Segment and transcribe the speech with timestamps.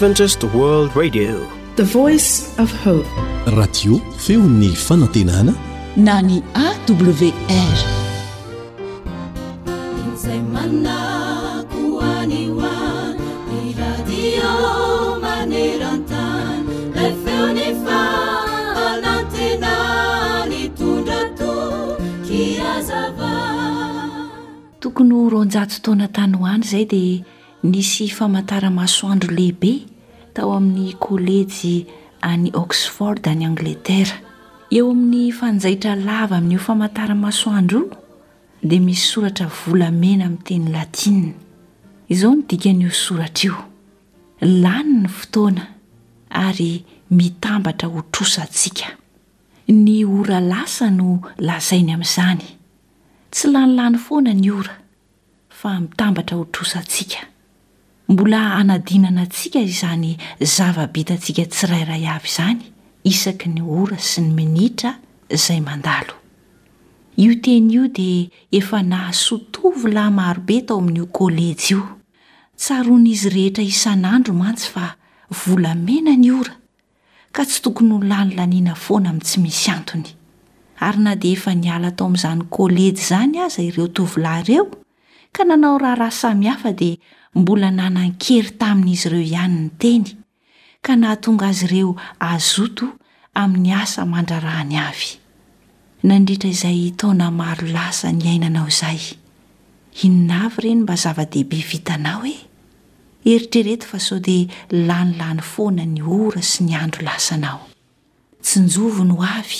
[0.00, 1.36] radio
[4.16, 5.52] feo ny fanantenana
[5.96, 7.32] na ny awrtokony
[25.14, 27.24] ho roanjato taona tany ho any zay dia
[27.62, 29.80] nisy famantara masoandro lehibe
[30.34, 31.86] tao amin'ny kôlejy
[32.22, 34.16] any oxford any angletera
[34.76, 37.80] eo amin'ny fanjaitra lava amin'io famantaramasoandro
[38.62, 41.32] i dia misy soratra volamena amin'ny teny latina
[42.12, 43.56] izao no dikan'io soratra io
[44.62, 45.64] lany ny fotoana
[46.46, 46.72] ary
[47.16, 48.88] mitambatra ho trosa ntsika
[49.82, 51.08] ny ora lasa no
[51.46, 52.46] lazainy amin'izany
[53.32, 54.74] tsy lanylany foana ny ora
[55.60, 57.29] fa mitambatra ho trosantsika
[58.10, 60.10] mbola hanadinana antsika izany
[60.54, 62.60] zavabitantsika tsirairay avy izany
[63.10, 64.90] isaky ny ora sy ny minitra
[65.34, 66.14] izay mandalo
[67.22, 68.26] io teny io dia
[68.58, 71.80] efa nahaso tovylahy marobe tao amin'io kôlejy io
[72.60, 74.86] tsaroan'izy rehetra isan'andro mantsy fa
[75.44, 76.54] volamena ny ora
[77.34, 80.08] ka tsy tokony ho lanylaniana foana ami' tsy misy antony
[80.86, 84.66] ary na di efa niala atao amin'izany kôlejy izany aza ireo tovylahy ireo
[85.34, 86.96] ka nanao raha raha samihafa dia
[87.34, 90.06] mbola nanan-kery tamin'izy ireo ihanyny teny
[90.84, 92.86] ka nahatonga azy ireo azoto
[93.40, 95.10] amin'ny asa mandrarahany avy
[96.08, 99.06] nandritra izay taona maro lasa ny ainanao izahy
[100.02, 102.34] ininavy ireny mba zava-dehibe vitanao e
[103.32, 104.50] eritrereto fa sao dia
[104.88, 107.62] lanilany foana ny ora sy ny andro lasanao
[108.44, 109.58] tsynjovony hoavy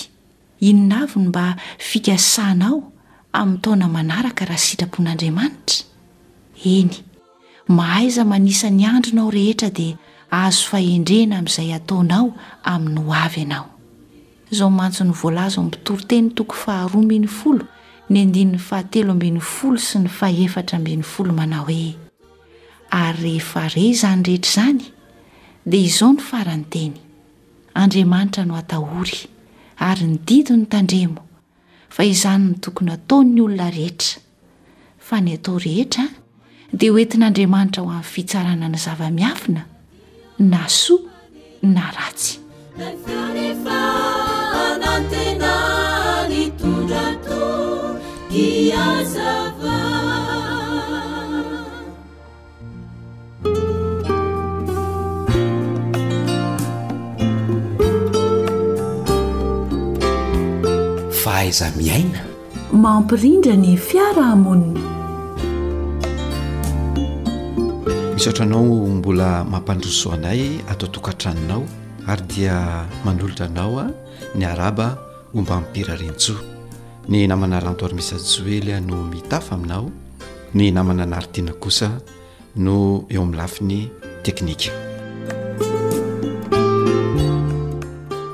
[0.69, 1.45] inonaviny mba
[1.89, 2.77] fikasanao
[3.39, 5.77] amin'ny taona manaraka raha sitrapon'andriamanitra
[6.77, 6.97] eny
[7.71, 9.97] mahaiza manisa ny andrinao rehetra dia
[10.33, 12.27] aazo fahendrena amin'izay ataonao
[12.65, 13.67] amin'ny ho avy ianao
[14.51, 17.65] izao mantso ny voalazo aminympitoroteny tokony faharoa mbiny folo
[18.11, 21.95] ny andinin'ny fahatelo ambin'ny folo sy ny faefatra ambiny folo manao hoe
[22.91, 24.83] ary rehefa re izany rehetra izany
[25.67, 26.95] dia izao ny faranyteny
[27.75, 29.29] andriamanitra no atahory
[29.79, 31.23] ary nydidi ny tandremo
[31.89, 34.19] fa izany ny tokony atao'ny olona rehetra
[34.99, 36.09] fa ny atao rehetra
[36.73, 39.65] dia hoentin'andriamanitra ho amin'ny fitsarana ny zava-miafina
[40.39, 41.03] na soa
[41.63, 42.39] na ratsy
[61.23, 62.23] fa aiza miaina
[62.73, 65.00] mampirindra ny fiarahamonina
[68.21, 71.63] soatra anao mbola mampandrosoanay atao tokantraninao
[72.07, 73.91] ary dia manolona anao a ah,
[74.37, 74.99] ny araba
[75.35, 76.41] omba mipira rentsoa
[77.09, 79.91] ny namana rantoarmisajo ely a ah, no mitafa aminao
[80.55, 81.91] ny namana naritiana kosa
[82.57, 83.89] no eo amin'ny lafi ny
[84.23, 84.71] teknika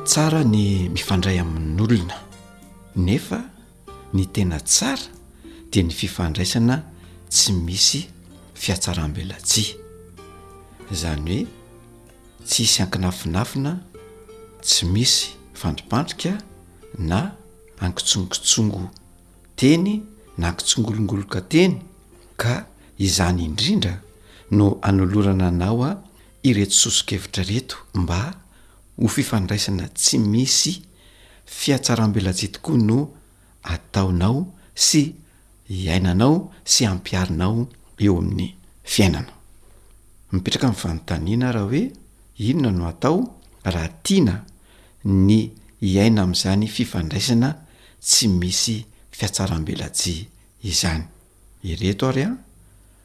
[0.05, 2.17] tsara ny mifandray amin'n'olona
[2.97, 3.39] nefa
[4.15, 5.07] ny tena tsara
[5.71, 6.83] dia ny fifandraisana
[7.31, 8.16] tsy misy
[8.61, 9.75] fiatsarambelatsia
[11.01, 11.47] zany hoe
[12.49, 13.73] tsy sy ankinafinafina
[14.65, 15.27] tsy misy
[15.59, 16.33] fandripandrika
[17.11, 17.21] na
[17.85, 18.83] ankitsongkitsongo
[19.59, 19.89] teny
[20.39, 21.75] na ankitsongolongoloka teny
[22.41, 22.55] ka
[23.07, 23.95] izany indrindra
[24.57, 25.93] no anolorana anao a
[26.49, 28.21] ireto sosikevitra reto mba
[28.99, 30.73] ho fifandraisana tsy misy
[31.47, 32.99] fiatsarambelatsia tokoa no
[33.75, 35.15] ataonao sy
[35.71, 37.69] iainanao sy ampiarinao
[38.01, 38.49] eo amin'ny
[38.85, 39.33] fiainana
[40.33, 41.83] mipetraka min'ny vanontaniana raha hoe
[42.49, 43.19] inona no atao
[43.65, 44.35] raha tiana
[45.05, 45.41] ny
[45.83, 47.49] iaina am'izany fifandraisana
[48.01, 48.77] tsy misy
[49.11, 50.29] fiatsarambelatsi
[50.63, 51.05] izany
[51.63, 52.31] ireto ary a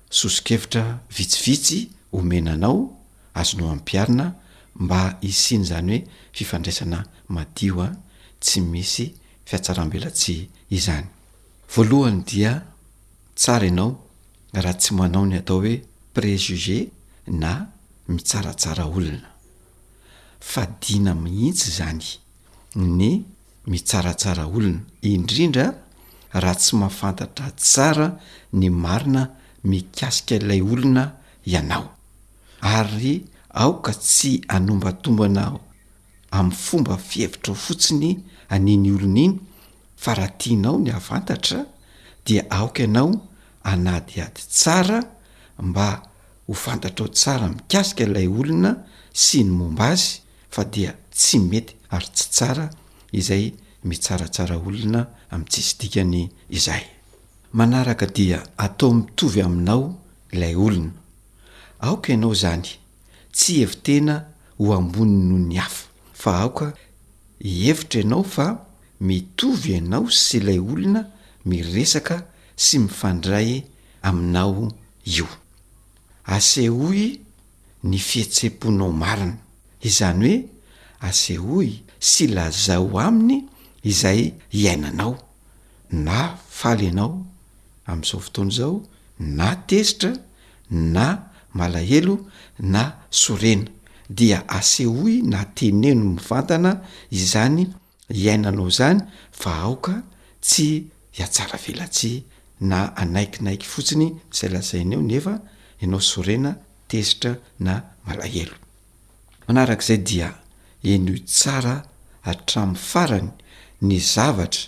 [0.10, 0.84] sosikevitra
[1.18, 2.92] vitsivitsy omenanao
[3.34, 4.34] azo no ampiarina
[4.76, 7.92] mba isiany zany hoe fifandraisana madio a
[8.40, 9.14] tsy misy
[9.46, 11.06] fiatsarambelatsy izany
[11.76, 12.64] voalohany dia
[13.36, 14.01] tsara ianao
[14.54, 15.82] raha tsy manao ny atao hoe
[16.14, 16.92] préjuge
[17.28, 17.70] na
[18.08, 19.30] mitsaratsara olona
[20.40, 22.04] fadiana mihitsy zany
[22.76, 23.26] ny
[23.68, 25.68] mitsaratsara olona indrindra
[26.34, 28.20] raha tsy mafantatra tsara
[28.60, 29.24] ny marina
[29.70, 31.04] mikasika 'lay olona
[31.54, 31.86] ianao
[32.62, 33.26] ary
[33.64, 35.58] aoka tsy anombatomba anao
[36.38, 38.10] amin'ny fomba fihevitra o fotsiny
[38.54, 39.36] aniny olona iny
[40.04, 41.58] fa raha tianao ny hafantatra
[42.26, 43.31] dia aoka ianao
[43.64, 45.00] anady ady tsara
[45.60, 46.04] mba
[46.48, 48.72] ho fantatrao tsara mikasika ilay olona
[49.14, 50.20] sy ny momba azy
[50.50, 52.70] fa dia tsy mety ary tsy tsara
[53.20, 53.46] izay
[53.84, 56.84] mitsaratsara olona amin'n tsisi dikany izay
[57.58, 59.84] manaraka dia atao mitovy aminao
[60.34, 60.92] ilay olona
[61.86, 62.68] aoka ianao zany
[63.36, 64.16] tsy hevitena
[64.60, 65.88] ho ambony noho ny hafa
[66.22, 66.68] fa aoka
[67.46, 68.46] hihevitra ianao fa
[69.08, 71.02] mitovy ianao sy lay olona
[71.46, 72.16] miresaka
[72.58, 73.64] sy mifandray
[74.04, 74.72] aminao
[75.18, 75.28] io
[76.26, 77.20] asehoy
[77.84, 79.36] ny fihetsem-ponao marina
[79.82, 80.44] izany hoe
[81.02, 81.70] asehoy
[82.00, 83.48] sy lazaho aminy
[83.84, 85.18] izay hiainanao
[85.92, 87.26] na fale anao
[87.86, 88.82] am'izao fotoana izao
[89.20, 90.14] na tesitra
[90.70, 91.20] na
[91.54, 92.18] malahelo
[92.60, 93.68] na sorena
[94.10, 96.82] dia asehouy na teneno mifantana
[97.12, 97.68] izany
[98.10, 99.02] hiainanao zany
[99.32, 100.04] fa aoka
[100.42, 102.24] tsy hiatsara velatsy
[102.68, 104.08] naanaikinaiky fotsiny
[104.40, 105.34] zay lazaina eo nefa
[105.82, 106.52] ianao sorena
[106.92, 107.34] tezitra
[107.66, 107.74] na
[108.08, 108.56] malahelo
[109.48, 110.28] manarak'izay dia
[110.94, 111.76] enyo tsara
[112.32, 113.32] atrami'y farany
[113.88, 114.64] ny zavatra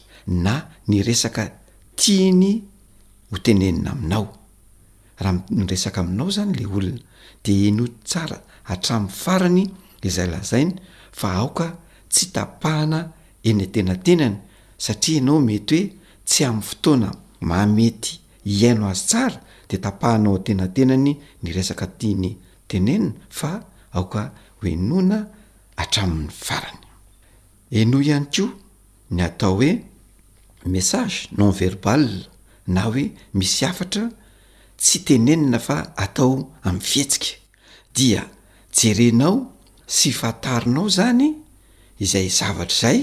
[0.45, 0.53] na
[0.89, 1.43] ny resaka
[1.99, 2.51] tiany
[3.31, 4.25] hotenenina aminao
[5.23, 7.01] raha nyresaka aminao zany le olona
[7.43, 8.37] de enyoi tsara
[8.73, 9.63] atramin'y farany
[10.07, 10.73] izay lazainy
[11.19, 11.67] fa aoka
[12.11, 12.99] tsy tapahana
[13.49, 14.35] eny -tenatenany
[14.83, 15.93] satria anao mety hoe
[16.27, 17.09] tsy amin'ny fotoana
[17.49, 18.19] mamety
[18.51, 21.09] iaino azy tsara de tapahanao atenatenany
[21.43, 22.29] ny resaka tia ny
[22.69, 23.51] tenenina fa
[23.97, 24.23] aoka
[24.59, 25.17] hoenoina
[25.83, 26.79] atramin'ny farany
[27.79, 28.45] eno ihany ko
[29.15, 29.71] ny atao hoe
[30.75, 32.03] message non verbal
[32.73, 33.03] na hoe
[33.37, 34.03] misy afatra
[34.81, 36.33] tsy tenenina fa atao
[36.67, 37.31] amin'ny fihetsika
[37.95, 38.21] dia
[38.77, 39.35] jerenao
[39.95, 41.27] sy fatarinao zany
[42.03, 42.99] izay zavatra izay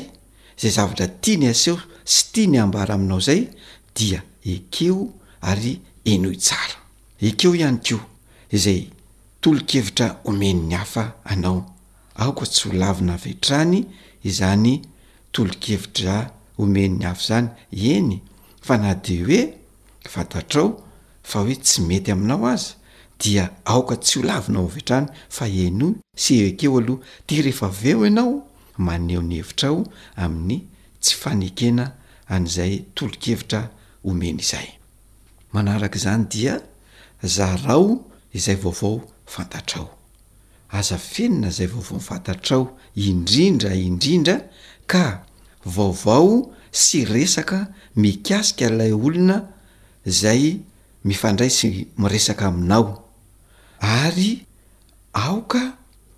[0.58, 1.78] izay zavatra tia ny aseho
[2.12, 3.42] sy tia ny ambara aminao izay
[3.98, 5.10] dia ekeo
[5.40, 6.80] ary enoy tsara
[7.28, 8.00] ekeo ihany keo
[8.56, 8.90] izay
[9.40, 11.74] tolokevitra omeni ny hafa anao
[12.14, 13.84] aoka tsy ho lavina vetrany
[14.24, 14.82] izany
[15.32, 16.14] tolokevitra
[16.58, 17.50] omen ny afa zany
[17.92, 18.20] eny
[18.62, 19.42] fa nah de hoe
[20.12, 20.68] fatatrao
[21.22, 22.74] fa hoe tsy mety aminao azy
[23.20, 28.04] dia aoka tsy ho lavinao vetrany fa enoy sy e ekeo aloha tia rehefa veo
[28.06, 28.46] ianao
[28.78, 29.84] maneho ny hevitrao
[30.16, 30.60] amin'ny
[31.02, 31.84] tsy fanekena
[32.28, 33.70] an'izay tolokevitra
[34.04, 34.68] omena izay
[35.52, 36.60] manaraka zany dia
[37.22, 39.88] zarao izay vaovao fantatrao
[40.70, 44.38] aza fenina zay vaovaofantatrao indrindra indrindra
[44.86, 45.24] ka
[45.64, 47.66] vaovao sy resaka
[47.96, 49.38] mikasika lay olona
[50.06, 50.60] zay
[51.04, 53.04] mifandrai sy miresaka aminao
[53.80, 54.46] ary
[55.12, 55.64] aoka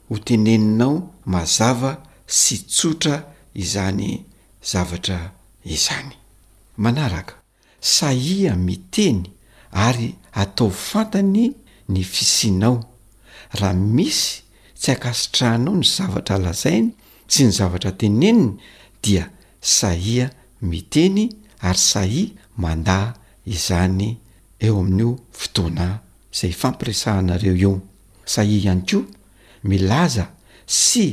[0.08, 0.94] ho teneninao
[1.24, 1.96] mazava
[2.26, 3.24] sy tsotra
[3.54, 4.24] izany
[4.70, 5.32] zavatra
[5.64, 6.12] izany
[6.76, 7.41] manaraka
[7.82, 9.24] sahia miteny
[9.74, 11.50] ary atao fantany
[11.88, 12.78] ny fisianao
[13.58, 14.42] raha misy
[14.80, 16.90] tsy akasitrahanao ny zavatra lazainy
[17.32, 18.46] sy ny zavatra teneniny
[19.02, 19.24] dia
[19.78, 20.26] sahia
[20.70, 21.22] miteny
[21.68, 22.24] ary sahi
[22.62, 22.98] manda
[23.54, 24.08] izany
[24.64, 25.96] eo amin'io fotoanahy
[26.34, 27.80] izay fampiresahanareo eo
[28.32, 29.06] sahia ihany koa
[29.68, 30.26] milaza
[30.82, 31.04] sy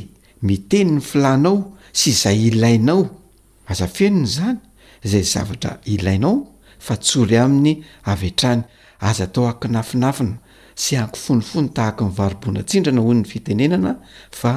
[0.48, 1.56] miteny ny filanao
[1.98, 3.00] sy izay ilainao
[3.70, 4.58] azafeno ny zany
[5.06, 6.36] izay zavatra ilainao
[6.80, 7.74] fa tsory amin'ny
[8.10, 8.62] avetrany
[9.08, 10.38] aza tao akinafinafina
[10.82, 13.92] sy anki fonifony tahaka nyvarobonantsindrana hoy ny fitenenana
[14.40, 14.52] fa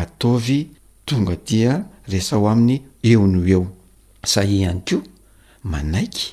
[0.00, 0.58] ataovy
[1.08, 1.72] tonga dia
[2.12, 2.76] resao amin'ny
[3.10, 3.62] eo no eo
[4.32, 4.96] sahi ihany ko
[5.70, 6.26] manaiky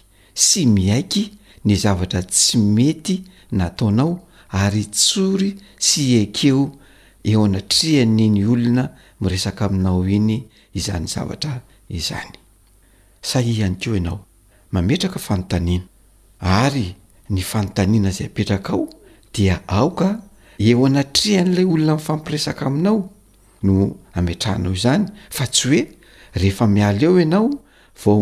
[0.47, 1.23] sy miaiky
[1.65, 3.15] ny zavatra tsy mety
[3.57, 4.11] nataonao
[4.61, 5.51] ary tsory
[5.87, 6.63] sy ekeo
[7.29, 8.85] eo anatrehany ny olona
[9.21, 10.37] miresaka aminao iny
[10.77, 11.53] izany zavatra
[11.97, 12.33] izany
[13.29, 14.19] sahi ihany ko ienao
[14.75, 15.85] mametraka fanontaniana
[16.39, 16.95] ary
[17.29, 18.87] ny fanontaniana zay apetraka ao
[19.33, 20.09] dia aoka
[20.59, 22.99] eo anatreha n'ilay olona nifampiresaka aminao
[23.65, 23.75] no
[24.17, 25.05] ametrahanao izany
[25.37, 25.81] fa tsy hoe
[26.39, 27.47] rehefa miala eo ianao
[28.05, 28.19] vao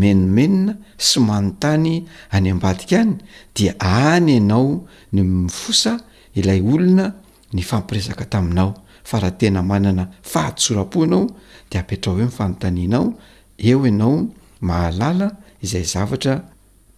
[0.00, 0.74] menomenina
[1.06, 1.94] sy manontany
[2.30, 3.14] any ambadika any
[3.54, 4.68] dia any ianao
[5.12, 6.00] ny mifosa
[6.34, 7.06] ilay olona
[7.52, 8.70] ny fampiresaka taminao
[9.04, 11.26] fa raha tena manana fahatsorapo anao
[11.70, 13.14] de apetrao hoe nifanontanianaao
[13.58, 14.26] eo enao
[14.60, 16.36] mahalala izay zavatra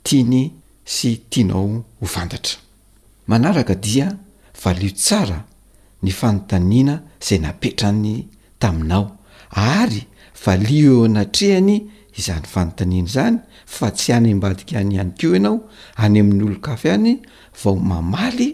[0.04, 0.42] tiany
[0.84, 2.58] sy tianao ho fantatra
[3.28, 4.08] manaraka dia
[4.62, 5.38] valio tsara
[6.02, 8.14] ny fanontaniana izay napetrany
[8.62, 9.04] taminao
[9.78, 10.02] ary
[10.44, 11.76] valio eo anatrehany
[12.18, 13.38] izany fanontaniana zany
[13.74, 15.56] fa tsy any mbadika any ihany ko ianao
[16.04, 17.12] any amin'n'olokafy any
[17.62, 18.48] vao mamaly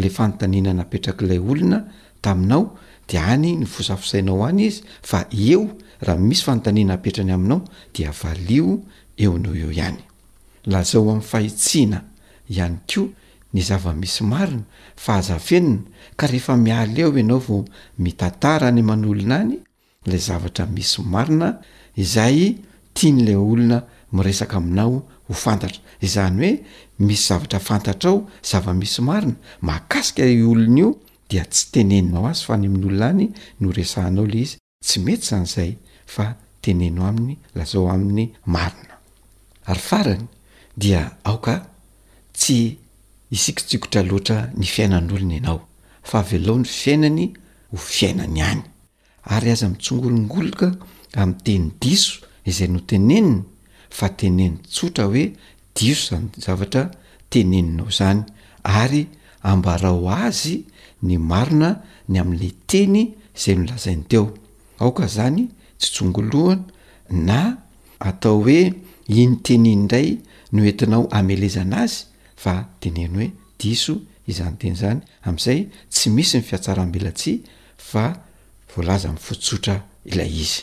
[0.00, 1.80] la fanotaniana napetrakailay olona
[2.24, 2.64] taminao
[3.10, 5.62] de any ny fozafozainao any izy fa eo
[6.06, 7.60] raha misy fanotaniana apetrany aminao
[7.94, 8.78] dia valio
[9.18, 10.00] eonao eo ihany
[10.72, 11.98] lazao amin'ny fahitsiana
[12.50, 13.08] ihany koa
[13.54, 14.64] ny zava-misy marina
[14.96, 15.80] fa hazafenona
[16.16, 17.64] ka rehefa mialeo ianao vao
[17.98, 19.58] mitantara any aman' olona any
[20.06, 21.48] lay zavatra misy marina
[21.96, 22.54] izay
[22.94, 23.82] tia ny ilay olona
[24.12, 26.52] miresaka aminao ho fantatra izany hoe
[26.98, 30.90] misy zavatra fantatra ao zava-misy marina maakasika iolona io
[31.30, 33.26] dia tsy tenenonao azy fa any amin'n'olona any
[33.60, 38.87] no resahanao le izy tsy mety zany zay fa teneno aminy lazao amin'ny marina
[39.68, 40.24] ary farany
[40.76, 41.54] dia aoka
[42.32, 42.76] tsy
[43.36, 45.58] isikotsikotra loatra ny fiainan'olona ianao
[46.08, 47.24] fa avelao 'ny fiainany
[47.72, 48.62] ho fiainany hany
[49.34, 50.68] ary aza mitsongolongoloka
[51.20, 52.12] amin'ny teny diso
[52.48, 53.34] izay no teneniny
[53.98, 55.24] fa teneny tsotra hoe
[55.76, 56.82] diso zany zavatra
[57.30, 58.20] teneninao zany
[58.80, 59.02] ary
[59.50, 60.56] ambarao azy
[61.06, 61.70] ny marina
[62.10, 63.00] ny amin'lay teny
[63.36, 64.24] izay no lazainy teo
[64.82, 65.42] aoka zany
[65.80, 66.58] tsy tsongolohana
[67.28, 67.38] na
[68.08, 68.62] atao hoe
[69.08, 70.08] inytenyiny indray
[70.52, 72.00] no entinao amelezana azy
[72.42, 73.28] fa teneny hoe
[73.60, 73.94] diso
[74.30, 75.60] izanyteny zany amin'izay
[75.92, 77.44] tsy misy ny fiatsarambelatsia
[77.88, 78.04] fa
[78.76, 79.76] voalaza mifotsotra
[80.10, 80.60] ilay izy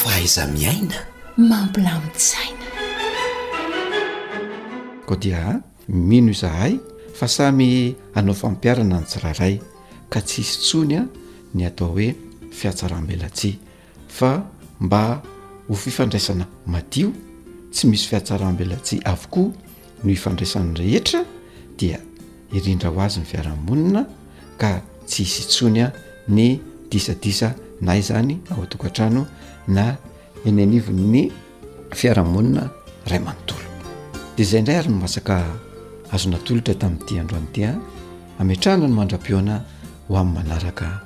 [0.00, 0.98] faiza miaina
[1.50, 2.64] mampilamitsaina
[5.08, 5.42] ko dia
[6.08, 6.72] mino izahay
[7.18, 9.54] fa samy hanao fampiarana ny tsiraray
[10.12, 11.06] ka ts hisy tsony a ah,
[11.56, 12.14] ny atao hoe
[12.52, 13.54] fiatsarambelatsia
[14.08, 14.42] fa
[14.80, 15.22] mba
[15.68, 17.12] ho fifandraisana madio
[17.72, 19.50] tsy misy fiatsarambelatsia avokoa
[20.04, 21.24] no ifandraisan'ny rehetra
[21.78, 21.98] dia
[22.52, 24.06] irindra ho azy ny fiarahamonina
[24.60, 25.92] ka tsy hisy tsonya
[26.28, 26.60] ny
[26.90, 29.26] disadisa nay zany ao atokantrano
[29.68, 29.96] na
[30.46, 31.32] eny anivon ny
[31.94, 32.70] fiarahamonina
[33.06, 33.68] ray amanontolo
[34.36, 35.44] dea zay indray ary no masaka
[36.12, 37.70] azonatolotra tamin'nyitya ndroan'tya
[38.38, 39.54] ametrana no mandra-pioana
[40.08, 41.05] ho amin'ny manaraka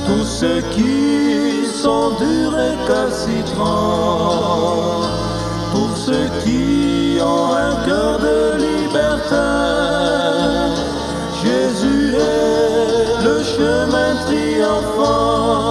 [0.07, 5.03] tous ceux qui sont duré cacitrant
[5.75, 9.37] tout ceux qui ont un cœur de liberté
[11.45, 15.68] jésus est le chemin dimhan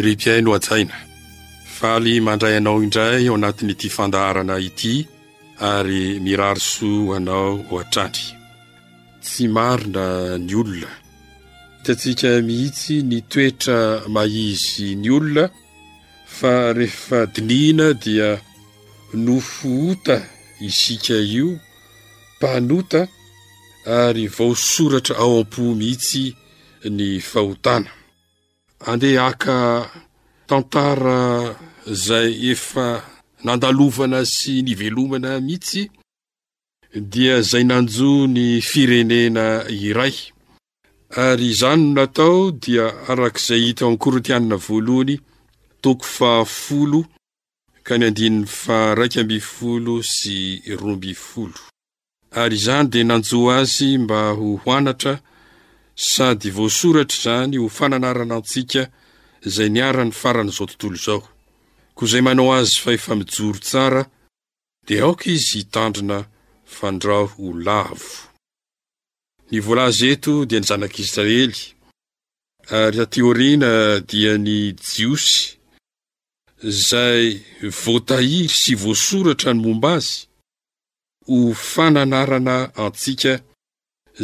[0.04, 0.94] ripiaino atsaina
[1.78, 4.94] faly mandray anao indray ao anatiny ty fandaharana ity
[5.62, 8.20] ary mirarosoa anao hoa-trany
[9.24, 10.04] tsy marina
[10.46, 10.90] ny olona
[11.76, 13.78] hitantsika mihitsy ny toetra
[14.14, 15.44] mahizy ny olona
[16.36, 18.30] fa rehefa dinihana dia
[19.24, 20.16] nofo ota
[20.68, 21.48] isika io
[22.38, 23.00] mpanota
[24.00, 26.24] ary vaosoratra ao am-po mihitsy
[26.96, 27.90] ny fahotana
[28.90, 29.54] andehaka
[30.48, 31.18] tantara
[31.92, 32.86] izay efa
[33.44, 35.90] nandalovana sy ny velomana mihitsy
[36.94, 40.14] dia izay nanjoa ny firenena iray
[41.24, 45.16] ary izany no natao dia arak'izay hita o amin'nykorotianina voalohany
[45.82, 47.00] toko faafolo
[47.86, 51.58] ka ny adin'nyfaraikmbfolo sy roamby folo
[52.42, 55.14] ary izany de nanjoa azy mba ho hoanatra
[55.96, 58.86] sady voasoratra zany ho fananarana antsika
[59.42, 61.31] zay niarany farany zao tontolo zao
[61.96, 64.02] ko izay manao azy fa efa mijoro tsara
[64.86, 66.18] dia aoka izy hitandrina
[66.76, 68.10] fandrao ho lavo
[69.50, 71.58] ny voalaz eto dia ny zanak'israely
[72.80, 73.70] ary atiorina
[74.10, 74.56] dia ny
[74.90, 75.34] jiosy
[76.88, 77.22] zay
[77.82, 80.16] voatahiry sy voasoratra ny momba azy
[81.26, 81.36] ho
[81.72, 83.32] fananarana antsika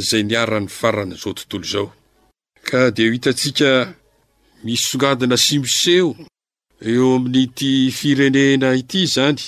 [0.08, 1.88] zay niarany farana zao tontolo izao
[2.68, 3.70] ka di h hitantsika
[4.66, 6.08] misongadana symiseo
[6.80, 9.42] eo amin'ny ty firenena ity zany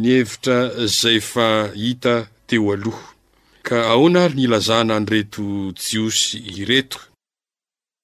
[0.00, 0.58] nihevitra
[1.00, 1.48] zay fa
[1.82, 2.14] hita
[2.46, 3.06] teo aloha
[3.66, 5.44] ka aoana ry nyilazana nyreto
[5.84, 7.00] jiosy ireto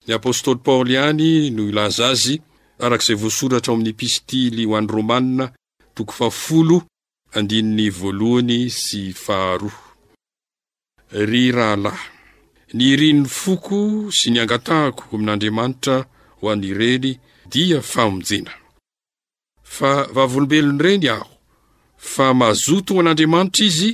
[0.06, 2.36] ny apôstoly paoly ihany no ilaza azy
[2.84, 5.46] arak'izay voasoratra ao amin'ny pistily ho any romanina
[5.94, 6.76] toko fafolo
[7.36, 8.88] andinny voalohany sy
[17.88, 18.58] faharo
[19.76, 21.28] fa vavolombelona ireny aho
[22.14, 23.90] fa mazoto ho an'andriamanitra izy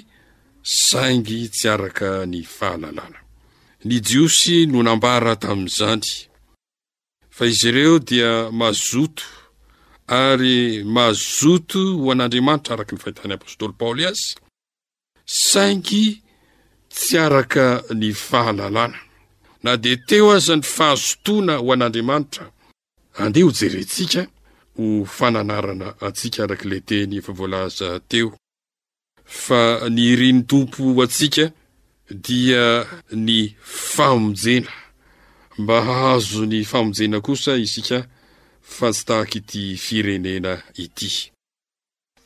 [0.87, 3.19] saingy tsy araka ny fahalalàna
[3.87, 6.05] ny jiosy no nambara tamin'izany
[7.37, 9.25] fa izy ireo dia mazoto
[10.25, 10.57] ary
[10.97, 14.27] mazoto ho an'andriamanitra araka ny fahitan'y apôstoly paoly azy
[15.51, 16.07] saingy
[16.95, 17.65] tsy araka
[18.01, 18.99] ny fahalalàna
[19.63, 24.25] na dia teo aza ny fahazotoana ho an'andriamanitrajre
[24.79, 24.87] ho
[25.17, 28.29] fananarana atsika araki le teny favoalaza teo
[29.45, 29.63] fa
[29.95, 31.45] ni irino tompo atsika
[32.25, 32.65] dia
[33.27, 33.39] ny
[33.93, 34.73] famonjena
[35.61, 37.99] mba hahazo ny famonjena kosa isika
[38.77, 40.53] fa tsy tahaky ty firenena
[40.85, 41.11] ity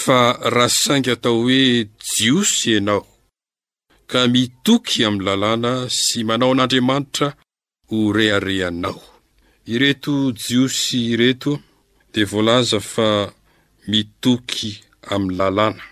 [0.00, 0.20] fa
[0.54, 1.64] raha sainga atao hoe
[2.12, 3.02] jiosy ianao
[4.10, 7.28] ka mitoky amin'ny lalàna sy manao an'andriamanitra
[7.88, 8.98] ho reharehanao
[9.74, 11.52] ireto jiosy ireto
[12.12, 13.08] dia voalaza fa
[13.90, 14.70] mitoky
[15.12, 15.82] amin'ny lalàna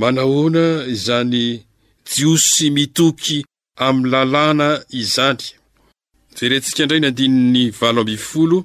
[0.00, 0.64] manahoana
[0.94, 1.42] izany
[2.12, 3.36] jiosy mitoky
[3.86, 4.68] amin'ny lalàna
[5.02, 5.44] izany
[6.36, 8.58] jerentsika indray nandini'ny valoamfolo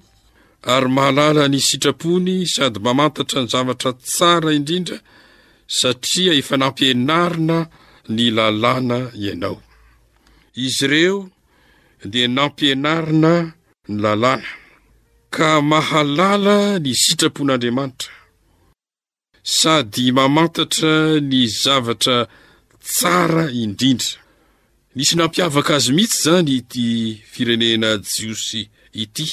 [0.73, 4.97] ary mahalala ny sitrapony sady mamantatra ny zavatra tsara indrindra
[5.79, 7.57] satria efa nampianarina
[8.15, 9.57] ny lalàna ianao
[10.65, 11.17] izy ireo
[12.11, 13.33] dia nampianarina
[13.89, 14.49] ny lalàna
[15.35, 18.13] ka mahalala ny sitrapon'andriamanitra
[19.57, 20.91] sady mamantatra
[21.29, 22.17] ny zavatra
[22.93, 24.11] tsara indrindra
[24.95, 26.85] nisy nampiavaka azy mihitsy izany ty
[27.31, 28.61] firenena jiosy
[29.03, 29.27] ity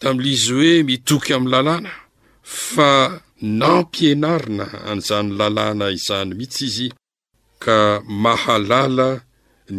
[0.00, 1.92] tamin'n'izy hoe mitoky amin'ny lalàna
[2.70, 2.90] fa
[3.60, 6.88] nampienarina anyizany lalàna izany mihitsy izy
[7.64, 7.78] ka
[8.24, 9.08] mahalala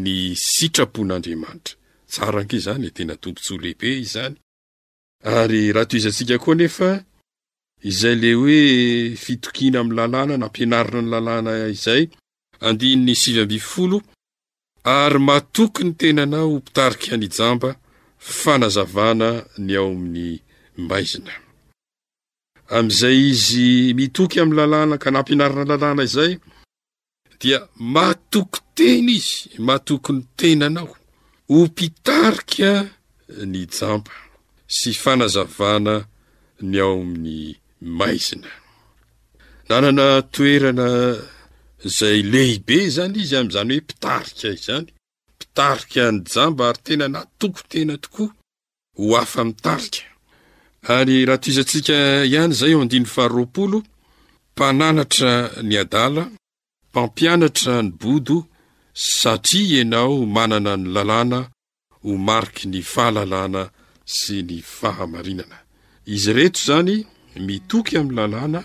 [0.03, 0.09] ny
[0.53, 1.75] sitrapon'andriamanitra
[2.11, 4.35] tsaraanykai zany e, tena tompontso lehibe i zany
[5.39, 6.89] ary raha to izantsika koa nefa
[7.89, 8.59] izay le hoe
[9.23, 12.03] fitokiana amin'ny lalàna nampianarina ny lalàna izay
[12.67, 13.97] andiny'ny sivyamby folo
[14.97, 17.69] ary matoky ny tena anao ho mpitarika any jamba
[18.19, 20.39] fanazavana ny ao amin'ny
[20.87, 21.31] maizina
[22.75, 26.33] amin'izay izy mitoky amin'ny lalàna ka nampianarana lalàna izay
[27.39, 27.59] dia
[27.95, 30.91] matoky tena izy mahatokyny tenanao
[31.49, 32.69] ho mpitarika
[33.51, 34.13] ny jampa
[34.77, 35.95] sy fanazavana
[36.69, 37.39] ny ao amin'ny
[37.97, 38.49] maizina
[39.69, 40.87] nanana toerana
[41.97, 44.87] zay lehibe zany izy amin'izany hoe mpitarika i zany
[45.57, 48.29] tarika ny jamba ary tena natoko tena tokoa
[48.97, 49.99] ho afamitarika
[50.95, 51.97] ary raha toizantsika
[52.31, 53.79] ihany zay ofarolo
[54.51, 55.33] mpananatra
[55.67, 56.23] ny adala
[56.89, 58.37] mpampianatra ny bodo
[59.17, 61.39] satria ianao manana ny lalàna
[62.03, 63.63] ho mariky ny fahalalàna
[64.15, 65.57] sy ny fahamarinana
[66.13, 66.95] izy reto zany
[67.47, 68.59] mitoky amin'ny lalàna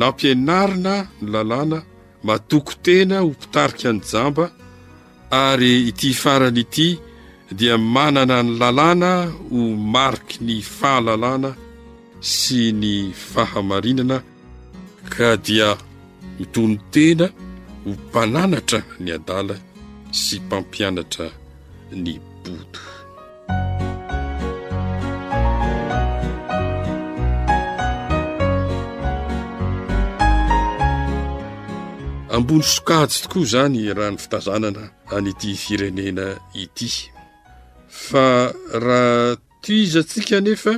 [0.00, 1.78] nampianarina ny lalàna
[2.26, 4.44] matoko tena ho mpitarika ny jamba
[5.42, 6.88] ary ity farany ity
[7.58, 9.12] dia manana ny lalàna
[9.50, 9.60] ho
[9.94, 11.50] mariky ny fahalalàna
[12.36, 12.94] sy ny
[13.30, 14.18] fahamarinana
[15.12, 15.68] ka dia
[16.38, 17.26] mitony tena
[17.82, 19.56] ho mpananatra ny adala
[20.20, 21.26] sy mpampianatra
[22.02, 22.82] ny boto
[32.36, 36.26] ambony sokajy tokoa izany raha ny fitazanana anyty firenena
[36.62, 36.88] ity
[38.06, 38.26] fa
[38.84, 40.74] raha to izy atsika nefa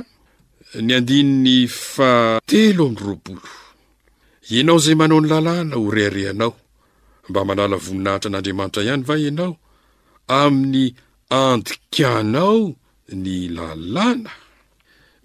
[0.85, 1.59] ny andinyny
[1.91, 3.47] fatelo amin'ny roabolo
[4.55, 6.51] ianao zay manao ny lalàna horeharehanao
[7.29, 9.53] mba manala voninahitra an'andriamanitra ihany va ianao
[10.41, 10.85] amin'ny
[11.41, 12.59] andikanao
[13.23, 14.31] ny lalàna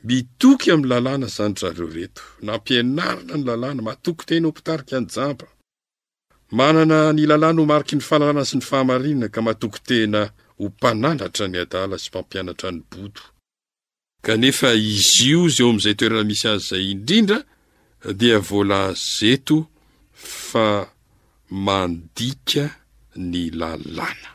[0.07, 5.09] mitoky amin'ny lalàna zany raha reo reto nampianaratra ny lalàna matoky tena ho mpitarika any
[5.15, 5.47] jamba
[6.57, 10.21] manana ny lalàna ho mariky ny fahalalana sy ny fahamarina ka matokytena
[10.61, 13.23] ho mpananatra ny adala sy mampianatra ny bodo
[14.27, 17.39] kanefa izio izeo amin'izay toerana misy azy zay indrindra
[18.21, 18.81] dia vola
[19.17, 19.59] zeto
[20.49, 20.69] fa
[21.67, 22.65] mandika
[23.31, 24.29] ny lalàna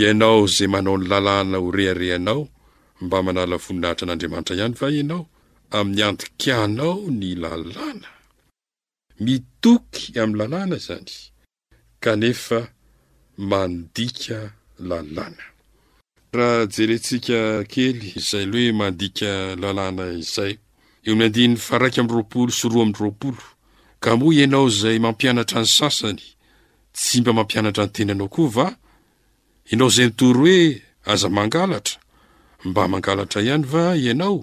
[0.00, 2.42] ianao izay manao ny lalàna ho reharehanao
[3.02, 5.22] mba manala voninahitra n'andriamanitra ihany fa ianao
[5.78, 8.08] amin'ny andikanao ny lalàna
[9.24, 11.12] mitoky amin'ny lalàna zany
[12.02, 12.58] kanefa
[13.50, 14.38] mandika
[14.88, 15.44] lalàna
[16.36, 17.40] raha jerentsika
[17.72, 19.30] kely izay alohe mandika
[19.62, 20.52] lalàna izay
[21.06, 23.44] eo ny andin'ny faraika ami'ny roapolo soroa amin' roapolo
[24.02, 26.22] ka moa ianao izay mampianatra ny sasany
[26.96, 28.66] tsy mba mampianatra any tenanao koa va
[29.70, 30.58] ianao izay mitory hoe
[31.12, 31.96] aza mangalatra
[32.68, 34.36] mba mangalatra ihany va ianao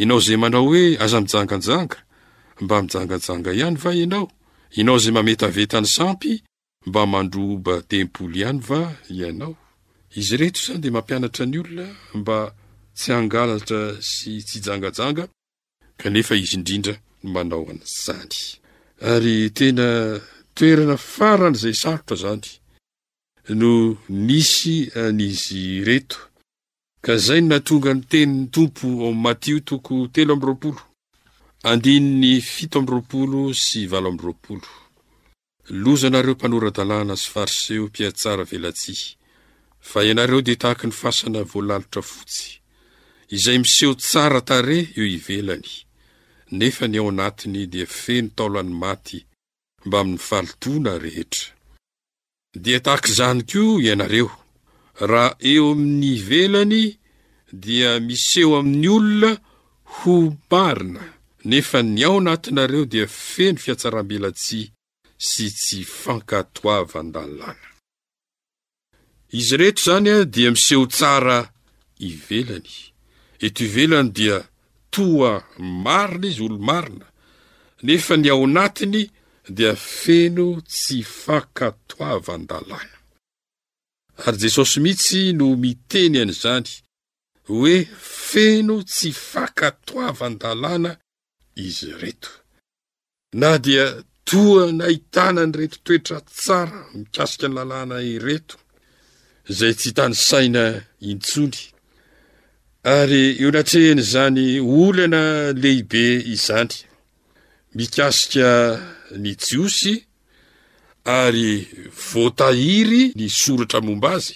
[0.00, 1.98] ianao izay manao hoe aza mijangajanga
[2.60, 4.28] mba mijangajanga ihany va ianao
[4.80, 6.42] inao zay mametaveta any sampy
[6.86, 8.80] mba mandroba tempoly ihany va
[9.18, 9.54] ianao
[10.18, 11.86] izy reto izany de mampianatra ny olona
[12.18, 12.38] mba
[12.98, 13.80] tsy angalatra
[14.12, 15.24] sy tsyjangajanga
[16.00, 18.36] kanefa izy indrindra no manao an' izany
[19.12, 19.88] ary tena
[20.56, 22.48] toerana faran' izay sarotra zany
[23.60, 23.72] no
[24.26, 26.18] nisy an'izy reto
[27.04, 28.86] ka zay no natonga ny teni'ny tompo
[29.24, 30.80] matio toko telo amin'ny roapolo
[31.66, 34.68] andini'ny fito am'nroapolo sy valo am'roapolo
[35.82, 39.00] loza nareo mpanora-dalàna sy fariseo mpihatsara velatsih
[39.90, 42.50] fa ianareo dia tahaky ny fasana voalalotra fotsy
[43.34, 45.68] izay miseho tsara tare eo hivelany
[46.58, 49.18] nefa ny ao anatiny dia feno taoloany maty
[49.86, 51.52] mbamin'ny falitoana rehetra
[52.62, 54.30] dia tahaka izany koa ianareo
[55.10, 56.84] raha eo amin'ny ivelany
[57.62, 59.30] dia miseo amin'ny olona
[59.96, 60.14] ho
[60.50, 61.02] marina
[61.44, 61.64] izy
[69.56, 71.40] reheto zany a dia miseho tsara
[72.00, 72.74] ivelany
[73.40, 74.48] eto ivelany dia
[74.90, 77.06] toa marina izy olo marina
[77.82, 79.06] nefa ny ao natiny
[79.48, 82.94] dia feno tsy fankatoavandalàna
[84.24, 86.70] ary jesosy mihitsy no miteny an'izany
[87.48, 87.74] hoe
[88.28, 90.90] feno tsy fankatoava ndalàna
[91.66, 92.28] izy reto
[93.40, 93.86] na dia
[94.28, 98.56] toa nahitana ny reto toetra tsara mikasika ny lalàna ireto
[99.50, 100.64] izay tsy htanysaina
[101.10, 101.60] intsony
[102.98, 104.44] ary eo natsehanyizany
[104.80, 105.22] olana
[105.62, 106.74] lehibe izany
[107.76, 108.50] mikasika
[109.22, 109.92] ny jiosy
[111.20, 111.50] ary
[112.08, 114.34] voatahiry ny soratra momba azy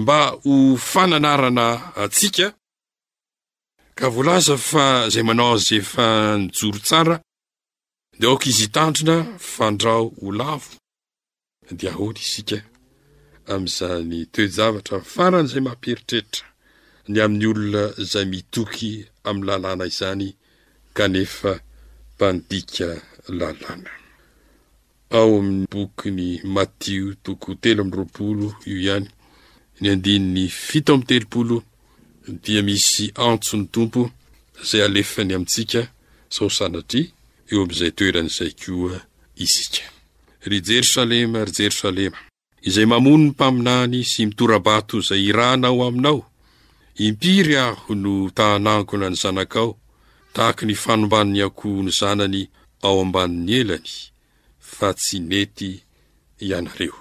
[0.00, 0.54] mba ho
[0.90, 1.66] fananarana
[2.02, 2.46] antsika
[4.00, 6.04] ka voalaza fa zay manao azy efa
[6.42, 7.16] nijoro tsara
[8.18, 9.16] de oka izy itandrina
[9.52, 10.68] fandrao o lavo
[11.78, 12.58] dia hona isika
[13.52, 16.44] amn'izany toejavatra faran' izay mamperitreitra
[17.10, 18.90] ny amin'ny olona zay mitoky
[19.28, 20.26] amin'ny lalàna izany
[20.96, 21.52] kanefa
[22.12, 22.88] mpandika
[23.38, 23.90] lalàna
[25.18, 29.06] ao amin'ny bokyny matio toko telo amin'ny roapolo io ihany
[29.80, 31.56] ny andinyny fito ami'ny telopolo
[32.42, 34.02] dia misy antson'ny tompo
[34.62, 35.80] izay alefany amintsika
[36.34, 37.02] saosanatri
[37.50, 38.94] eo amin'izay toeran' izay koa
[39.44, 39.82] isika
[40.50, 42.18] ry jerosalema ry jerosalema
[42.68, 46.20] izay mamono ny mpaminany sy mitora-bato izay iranao aminao
[47.06, 49.70] impiry aho no tahanankona ny zanakao
[50.34, 52.42] tahaka ny fanombany akohony zanany
[52.86, 53.92] ao amban'ny elany
[54.76, 55.70] fa tsy mety
[56.44, 56.96] ianareo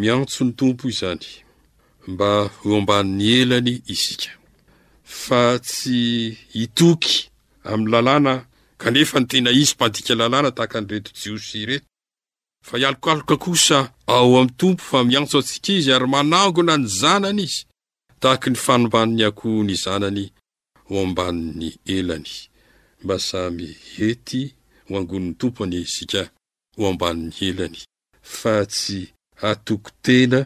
[0.00, 1.26] miantsony tompo izany
[2.06, 4.30] mba ho amban'ny elany isika
[5.22, 5.98] fa tsy
[6.54, 7.14] hitoky
[7.70, 8.34] amin'ny lalàna
[8.80, 11.86] kanefa ny tena izy mpandika lalàna tahaka any reto jiosy reto
[12.66, 13.78] fa hialokaloka kosa
[14.14, 17.62] ao amin'ny tompo fa miantso antsika izy ary managona ny zanany izy
[18.20, 20.24] tahaka ny fanombany akohony zanany
[20.88, 22.32] ho ambani'ny elany
[23.02, 24.42] mba samy hety
[24.88, 26.22] ho angonin'ny tompo any isika
[26.76, 27.78] ho amban'ny elany
[28.38, 28.98] fa tsy
[29.50, 30.40] atoky tena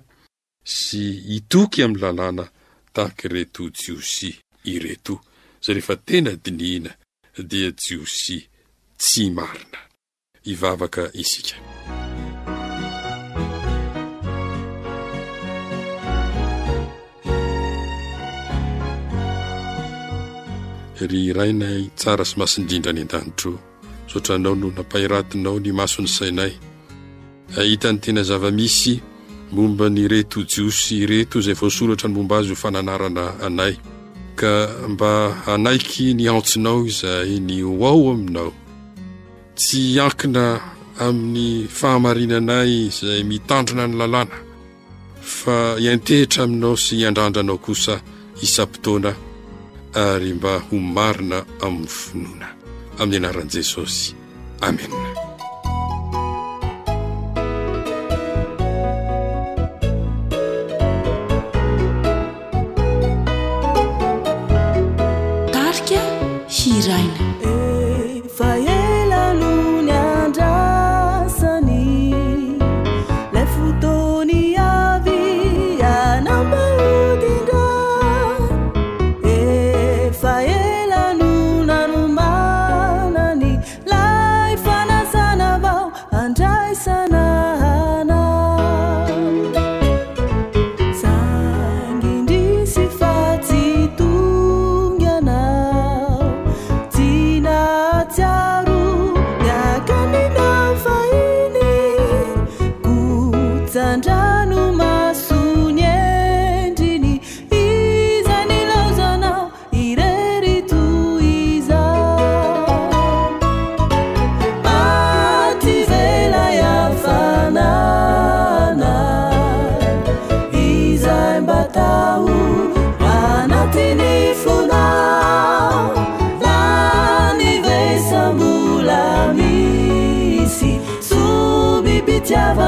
[0.74, 2.44] sy hitoky amin'ny lalàna
[2.94, 4.30] tahaki reto jiosi
[4.72, 5.14] ireto
[5.62, 6.90] zay rehefa tena dinihina
[7.50, 8.38] dia jiosi
[9.00, 9.78] tsy marina
[10.52, 11.56] ivavaka isika
[21.10, 23.52] ry rainay tsara sy masindrindra any an-danitro
[24.10, 26.52] saotranao no nampahiratinao ny masonysainay
[27.60, 28.94] ahitany tena zava-misy
[29.52, 33.74] momba ny reto jiosy ireto izay voasolatra ny momba azy ho fananarana anay
[34.38, 34.52] ka
[34.88, 35.10] mba
[35.46, 38.52] hanaiky nyantsinao izaay ny o ao aminao
[39.58, 40.44] tsy hankina
[41.04, 44.36] amin'ny fahamarinanay izay mitandrona ny lalàna
[45.36, 47.94] fa hiantehitra aminao sy hiandrandra anao kosa
[48.42, 49.12] isam-potoana
[50.06, 52.48] ary mba ho marina amin'ny finoana
[53.00, 54.10] amin'ny anaran'i jesosy
[54.66, 55.25] amena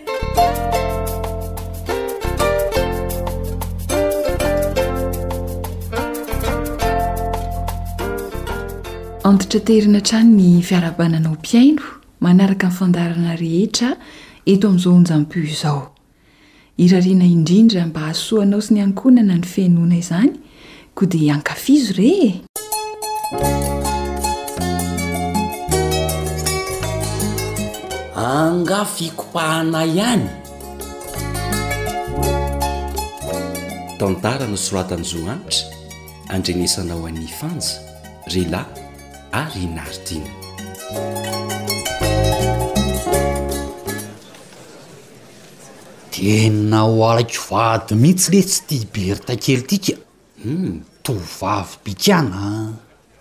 [9.28, 11.82] antitra terina trano ny fiarapananao mpiaino
[12.22, 13.90] manaraka in fandarana rehetra
[14.46, 15.96] eto amin'izao honjampio izao
[16.78, 20.32] irariana indrindra mba asoanao sy ny ankonana ny fenoana izany
[20.94, 22.40] koa dia ankafizo re
[28.16, 30.26] angafikopahana ihany
[34.00, 35.68] tantarano soratanyizo anitra
[36.30, 37.72] andrenesanao anyfanja
[38.32, 38.87] ryla
[39.46, 40.32] rinazitiny
[46.12, 49.94] tena hoalakovady mihitsy le tsy ti hiberita kely tika
[50.44, 50.74] hmm,
[51.06, 52.44] tovavy-pikana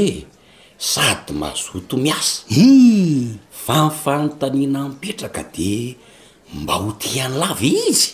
[0.90, 3.28] sady mazoto miasa i eh.
[3.64, 5.70] fafantanina mipetraka de
[6.58, 8.10] mba ho tihany lava izy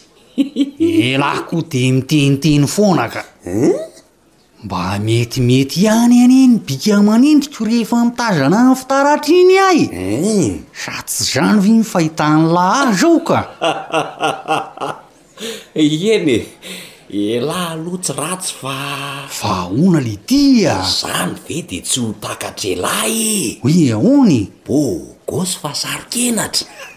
[1.11, 3.72] elahy koa de miteniteny fonaka eh?
[4.64, 8.68] mba metimety ihany anyeny bika manindriko rehefa mitazana eh?
[8.68, 9.83] ny fitaratrainy ahy
[10.83, 13.40] sa tsy zany va mifahitany lahy ah zao ka
[15.85, 16.38] eny e,
[17.37, 18.76] elahy aloha tsy ratsy fa
[19.40, 23.50] va hona le itia zany ve de tsy ho takatra elahy y e?
[23.64, 24.81] hoi aony bô
[25.28, 26.91] gosy fa asarikenatra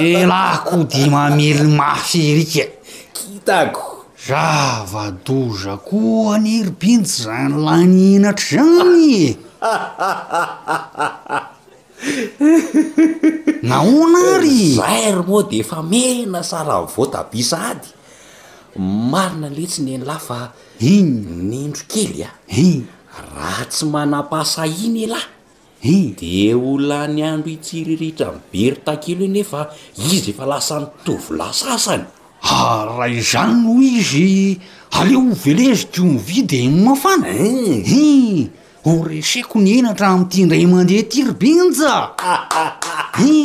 [0.00, 2.68] elah ko dimamily mafyerika
[3.16, 9.16] kitako zava-doza ko aniribintsy zany la niinatra zany
[13.72, 17.88] naonaaryzay ry moa de efa mena sarany votabisa ady
[19.12, 20.38] marina nletsinyeny lah fa
[20.94, 22.30] iny nendrokely a
[22.62, 22.84] iny
[23.36, 25.30] raha tsy manapasa iny elahy
[26.14, 29.62] de ola ny andro itsiriritra mi berytakilo iny efa
[30.10, 32.04] izy efa lasanitovy la sasany
[32.40, 34.58] araha izany noho izy
[34.96, 38.48] aleo o velezi tio mividy iny mafana e
[38.84, 41.94] ho reseiko ni enatra ami'ity ndray mandeha tiribinja
[43.20, 43.44] e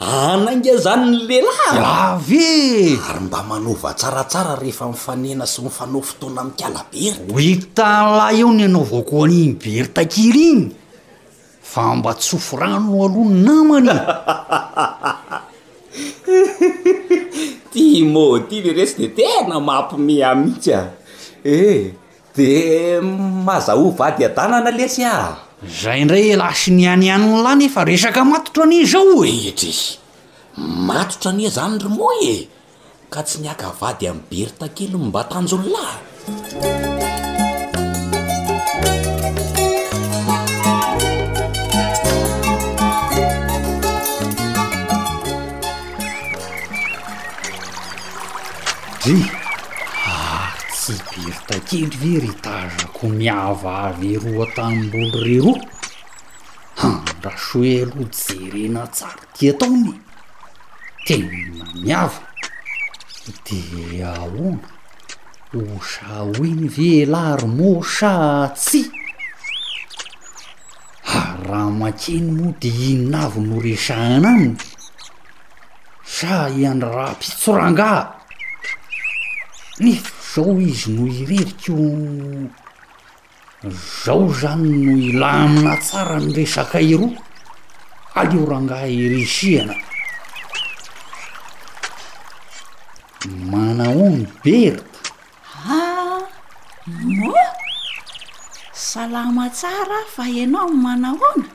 [0.00, 7.20] ananga zanyny lehilahy raa ve ary mba manova tsaratsara rehefa mifanena sy mifanao fotoana amkalaberyt
[7.20, 10.64] a ho itanlahy eo ny anao vao ako an'iny berytakily iny
[11.74, 13.90] fa mba tsoforagnnoo alohany namany
[17.74, 20.94] ti mo ty le resy de tea na mampy mia mihitsy a
[21.56, 21.82] eh
[22.36, 22.50] de
[23.46, 25.16] mazaho vady adanana lesy a
[25.82, 29.66] zay ndray e, lasi niani anny lahy nyfa e, resaka matotra ani zao e etr
[30.86, 32.34] matotra anya zany romo e
[33.12, 36.00] ka tsy miaka vady am berita kely n mba tanjono lahy
[49.04, 49.20] zy
[50.08, 55.60] a ah, tsy beritakeny ve ry tazako miava avy ero atanimbolo reroa
[56.88, 59.92] andrasoe aloa jerena tsary ti ataony
[61.06, 62.20] tenana miava
[63.44, 63.58] de
[64.12, 64.68] ahona
[65.58, 68.12] o sa hoiny ve lary mo sa
[68.62, 68.82] tsy
[71.18, 74.48] a raha makeny moa de inaavy no resaanany
[76.16, 78.23] sa iany raha mpitsorangaha
[79.78, 83.70] nef zao izy no irerika o
[84.04, 87.10] zaho zany no ila amina tsara nyresaka iroa
[88.14, 89.74] aleorangah erisiana
[93.50, 94.98] manaone berta
[95.78, 96.22] a
[97.28, 97.46] oa
[98.72, 101.48] salama tsara fa anao manahona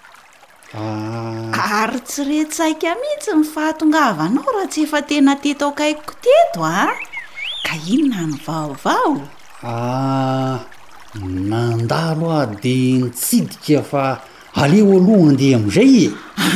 [0.75, 1.83] ah.
[1.83, 6.77] ary tsy retsaika mihitsy ni fahatongavanao raha tsy efa tena tetoakaioko teto a
[7.77, 9.13] ino na ny vaovao
[9.61, 10.57] a ah,
[11.21, 14.03] nandalo ah de nitsidika fa
[14.61, 16.07] aleo aloha andeha am'izay e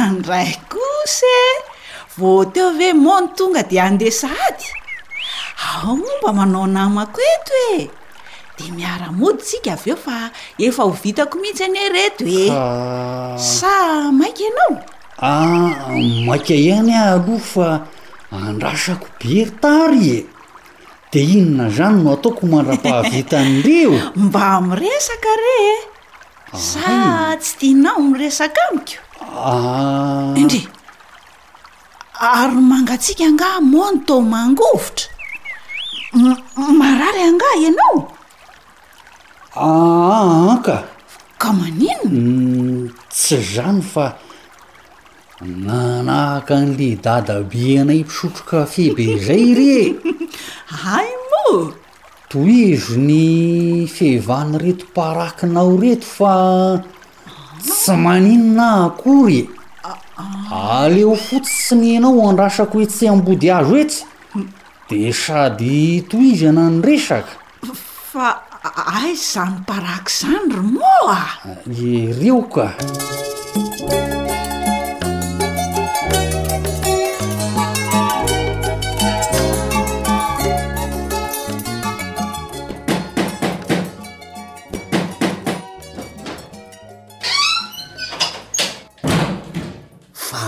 [0.07, 1.51] andray kosy e
[2.17, 4.67] vo teo ve mony tonga de andesady
[5.73, 7.77] ao momba manao namako eto e
[8.57, 10.15] de miara-modytsika avy eo fa
[10.67, 13.37] efa ho vitako mihitsy any reto e ah.
[13.55, 13.73] sa
[14.19, 14.73] maiky anao
[15.27, 15.75] a ah,
[16.27, 17.67] maika ihany a aloho fa
[18.45, 20.19] andrasako berytary e
[21.13, 26.57] de inona zany no ataoko manra-pahavitan'reo mba miresaka ree ah.
[26.67, 26.91] sa
[27.41, 30.61] tsy dinao miresaka amikeoaindre
[32.17, 32.41] ah.
[32.41, 35.07] ary mangatsiaka ngah mon ta mangovotra
[36.81, 37.95] marary angah anao
[39.65, 40.75] aa ah, ka
[41.41, 42.83] ka maninona hmm,
[43.13, 44.05] tsy zany fa
[45.67, 49.75] nanahaka an'ile dadabe anay mpisotrokafebe zay re
[50.95, 51.73] ay moa
[52.31, 56.33] toizo ny fehvany retomparakinao reto fa
[57.63, 59.49] ttsy maninona akory e
[60.77, 63.99] aleo fotsi sy nyanao an rasako hoe tsy ambody azo oetsy
[64.89, 65.79] de sady
[66.09, 67.31] toizy ana nyresaka
[68.11, 68.27] fa
[68.97, 71.17] ai za ny paraky izany romoa
[71.79, 72.65] ereoka
[73.93, 74.12] eh,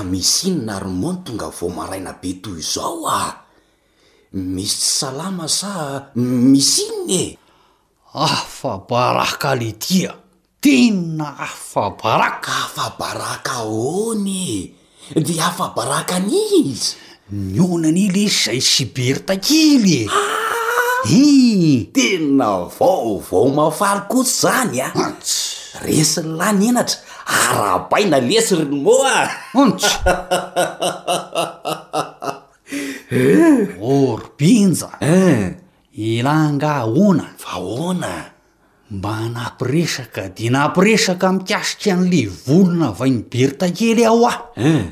[0.05, 3.21] misy iny na romony tonga vao maraina be toy zao a
[4.53, 5.69] misy tsy salama sa
[6.15, 7.23] mis inne
[8.13, 10.13] afa baraka le tia
[10.61, 14.77] tena afa baraka afabaraka onye
[15.27, 16.89] de afabaraka anyizy
[17.29, 20.07] mionanaly zay siberytakily e i e.
[20.19, 21.87] ah!
[21.97, 24.89] tena vaovao mafary kotsy zany a
[25.85, 29.17] resiny lah ny enatra arahabayna mesyrynmoa
[29.55, 29.81] ont
[33.81, 35.55] orpinza eh.
[35.97, 38.11] ilanga ahona ahona
[38.91, 44.37] mba anapiresaka di nampiresaka mikasika an'le volona vay nyberitankely aho ah
[44.69, 44.83] eh.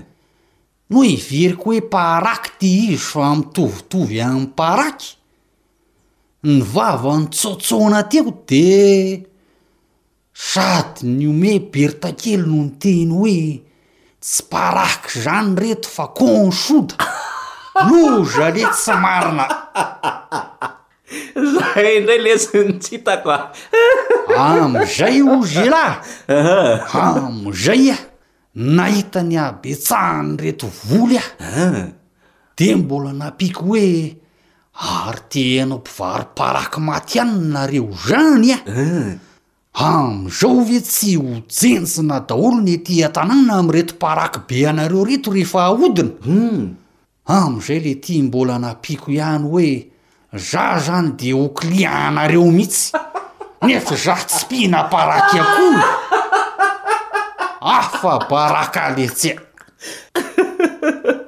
[0.91, 5.09] noo iveriko hoe paraky ty izy fa mitovitovy any paharaky
[6.49, 8.63] ny vava nytsotsohana tyaho de
[10.33, 13.61] sady ny ome berta kely no nyteny hoe
[14.19, 16.95] tsy paraky zany reto fa konsoda
[17.87, 19.45] no jale tsy marina
[21.53, 23.29] zay indray lesa nitsitako
[24.37, 25.95] a am'zay o gelah
[26.91, 27.97] am'zay a
[28.75, 31.29] nahita ny abetsahany reto voly a
[32.57, 33.85] de mbola napiako hoe
[35.05, 38.57] ary te hanao mpivaryparaky maty ianynareo zany a
[39.73, 46.09] amn'izao ve tsy hojenjina daholo ny ety a-tananina amin' reti-paraky be anareo rito rehefa ahodina
[46.21, 46.77] hmm.
[47.25, 49.69] amn'izay le tia mbola napiako ihany hoe
[50.33, 52.93] za zany dia oklia anareo mihitsy
[53.65, 55.81] netfy za tsy mpihinaparaky akoa
[57.61, 59.41] afa barakaletsy a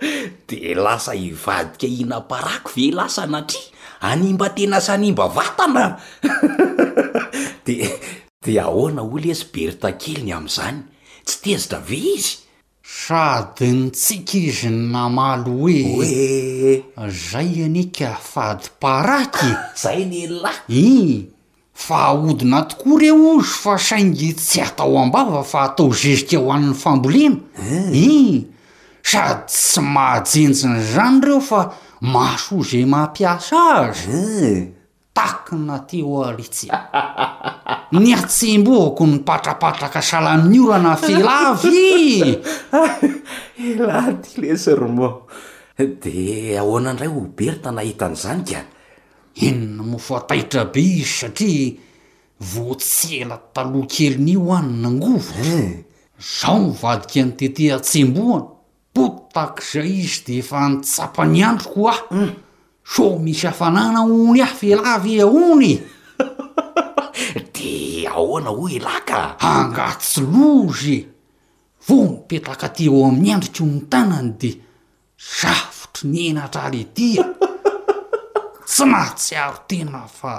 [0.48, 3.74] di lasa hivadika inaparaky ve lasa na tria
[4.06, 5.98] animba tena sanimba vatana
[7.66, 7.74] di
[8.46, 10.78] de ahoana olo azy beritakeliny am'izany
[11.28, 12.32] tsy tezitra ve izy
[13.06, 16.14] sady ntsika izy namalo hoe
[17.30, 19.50] zay anyka fady paraky
[19.82, 21.02] zay nyenlay in
[21.86, 26.74] fa aodina tokoa reo ozy fa saingy tsy atao ambava fa atao zezika aho an'ny
[26.84, 27.39] fambolena
[27.70, 28.00] eh.
[28.14, 28.46] i
[29.12, 31.62] sady tsy mahajenjina zany reo fa
[32.14, 34.64] masoze mampiasa azy eh.
[35.16, 36.68] takina teo alitsi
[37.95, 41.95] ny atsembohako nypatrapatraka asalan'niorana felavy
[43.72, 45.09] elahy ty lesyromo
[45.80, 48.63] de ahoana indray ho berta nahitan'izany kay
[49.47, 51.72] inona mofatahitra be izy satria
[52.51, 55.74] voatsela taloha kelinio any nangovora eh.
[56.38, 58.45] zaho mivadika nytete atsemboana
[58.93, 62.32] potaka zay izy de efa nitsapany androko ahy mm.
[62.86, 65.81] so misy afanana ony afelava e onye
[67.53, 71.07] de ahoana hoy elaka hangatsy lozy
[71.88, 74.49] vo mipetaka ty eo amin'ny andrikaony tanany de
[75.41, 77.25] zafotra nyenatra ale tia
[78.67, 80.33] tsy nahtsiaro tena fa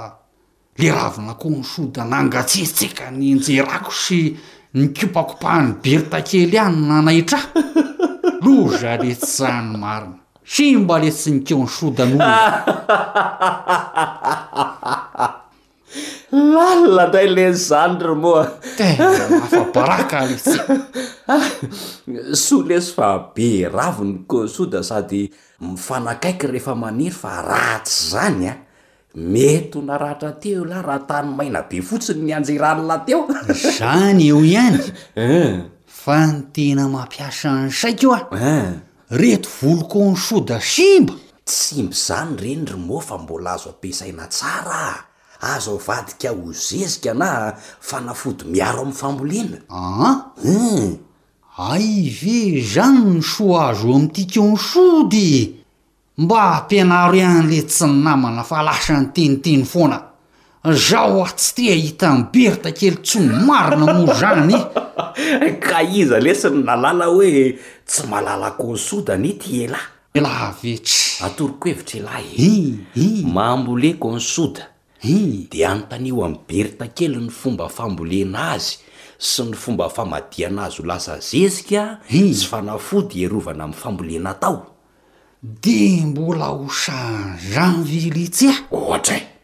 [0.79, 4.37] le ravinako nysodanangatsihatsika ny enjerako sy
[4.75, 7.47] nykopakompahany bertakely any nanaitrah
[8.45, 12.19] loza le tsy zahny marina si mba le tsy nikeo nysodano
[16.57, 20.59] lalla day lezandre moaeafabaraka letsy
[22.45, 25.31] so lesy fa be raviny koso da sady
[25.61, 28.59] mifanakaiky rehefa maniry fa raatsy zany a ah.
[29.33, 33.27] mety ho narahatra teo lah raha tany maina be fotsiny nyanjy ralina teo
[33.81, 34.79] zany eo ihany
[35.17, 35.59] eh.
[35.87, 38.37] fa nytena mampiasany saiko o a ah.
[38.37, 38.83] eh.
[39.11, 41.15] reto volokonsoda simba
[41.47, 44.95] tsymbyzany reny ry moafa mbola azo ampiasaina tsara
[45.41, 50.17] a azao vadika ho zezika na fanafody miaro am'nyfambolina aa ah?
[50.45, 50.99] um hmm.
[51.59, 55.55] ai ve zany ny soa azo am'yitya konsody
[56.19, 60.06] mba hampianaro ihanyle tsy n namana fa lasa ny teniteny foana
[60.75, 64.55] zaho a ah, tsy ty hita n beritakely tsy n marina mo zany
[65.47, 67.55] e ka iza le sy ny nalàla hoe
[67.87, 74.65] tsy malala kônsodany ty elahy lah avetry atoriko hevitra elahy e mahambole kônsoda
[75.05, 78.77] i de anontaneo ami berita kely ny fomba fambolena azy
[79.19, 84.67] sy ny fomba famadianazy ho lasa zezika sy fanafoty erovana am'y fambolena atao
[85.43, 85.77] de
[86.11, 86.97] mbola hosa
[87.53, 89.36] jan vilyitsy a ohatrae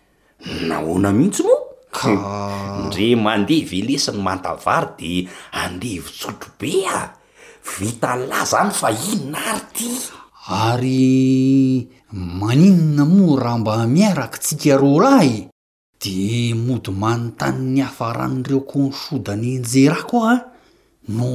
[0.47, 2.09] nahoana mihitsy moaka
[2.91, 5.15] nre mandeha velesany mantavary de
[5.63, 7.01] andevitsotrobe a
[7.77, 9.89] vita nlahy zany fa ino naary ty
[10.67, 11.47] ary
[12.39, 15.33] maninona moa raha mba miaraky tsika ro lahy
[16.03, 16.17] de
[16.65, 20.39] mody many tany nny hafaran'ireo konsodany njerah koa a
[21.15, 21.29] no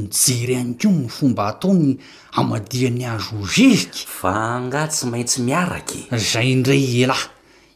[0.00, 1.98] mijery any ko ny fomba hataony
[2.38, 4.32] amadia ny azo zezika fa
[4.64, 6.00] ngaha tsy maintsy miaraky
[6.30, 7.24] zay ndray elah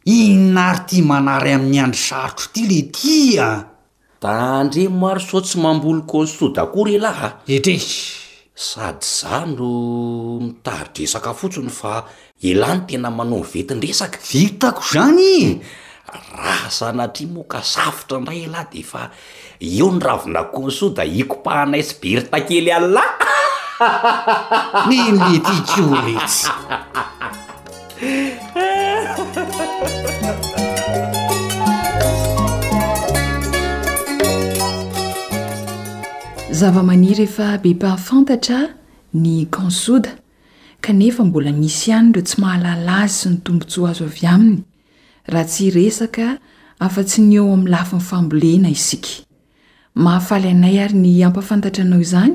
[0.09, 3.49] inary ty manary amin'ny andry sarotro ity le tya
[4.21, 4.31] da
[4.65, 7.75] andre maro so tsy mamboly konsoda kory elaha etre
[8.67, 9.69] sady za no
[10.41, 12.07] mitaridresaka fotsiny fa
[12.51, 15.61] elahy no tena manao ny vetindresaka vitako zany
[16.41, 19.03] raha sanatria mokasafotra indray alahy di fa
[19.61, 23.13] eo ny ravina konsoda ikompahanai sy berita kely allahy
[24.89, 26.17] nenlety kozy
[36.59, 38.67] zava-maniry ehefa bempahafantatra
[39.15, 40.11] ny kansoda
[40.85, 44.63] kanefa mbola misy ihany reo tsy mahalalazy sy ny tombontso azo avy aminy
[45.33, 46.27] raha tsy resaka
[46.87, 49.11] afa-tsy ny eo amin'ny lafi n'nyfambolena isika
[49.95, 52.35] mahafaly anay ary ny ampafantatra anao izany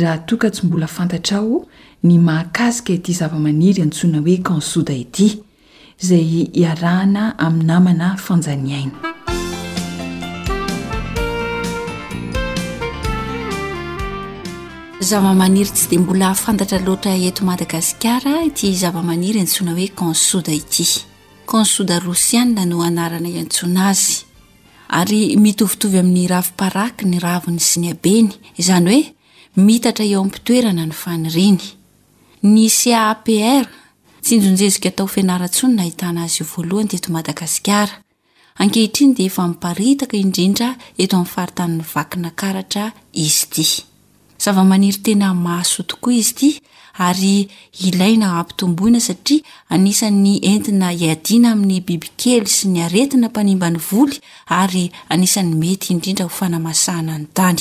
[0.00, 1.64] raha toka tsy mbola fantatra ao
[2.04, 5.28] ny mahakasika ity zava-maniry antsoina hoe kansoda ity
[6.06, 8.94] zay iarahana amin'ny namana fanjaniaina
[15.10, 20.86] zava-maniry tsy di mbola fantatra loatra ento madagasikara ty zava-maniry antsoina hoe kansoda ity
[21.50, 24.24] kansoda rosian na no anarana iantsona azy
[24.98, 29.12] ary mitovitovy amin'ny ravo-paraky ny ravi ny sy ny abeny izany hoe
[29.68, 31.62] mitatra eo ampitoerana ny fanyriny
[32.42, 33.81] ny caapr
[34.24, 37.94] tsyinjonjezika atao fianarantsony nahitana azy o voalohany teto madagasikara
[38.62, 40.68] ankehitriny de efa miparitaka indrindra
[41.02, 42.84] eto amin'ny faritanin'ny vakinakaratra
[43.24, 43.62] izy ty
[44.44, 46.48] zava-maniry tena maso tokoa izy ty
[47.06, 47.48] ary
[47.86, 49.42] ilaina ampitomboina satria
[49.74, 54.20] anisan'ny entina iadina amin'ny bibikely sy ny aretina mpanimba ny voly
[54.62, 57.60] ary anisany mety indrindra ho fanamasahana nany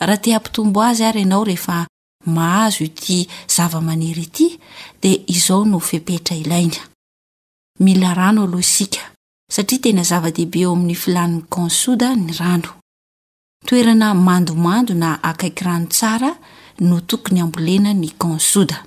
[0.00, 1.86] raha t ampitombo azy ary ianao rehefa
[2.26, 4.58] mahazo ity zava-manery ity
[5.02, 6.76] di izao no fepetra ilaina
[7.80, 9.00] mila rano aloh isika
[9.54, 12.70] satria tena zava-dehibe eo amin'ny filaniny kan soda ny rano
[13.66, 16.32] toerana mandomando na akaiky rano tsara
[16.80, 18.86] no tokony ambolena ny kansoda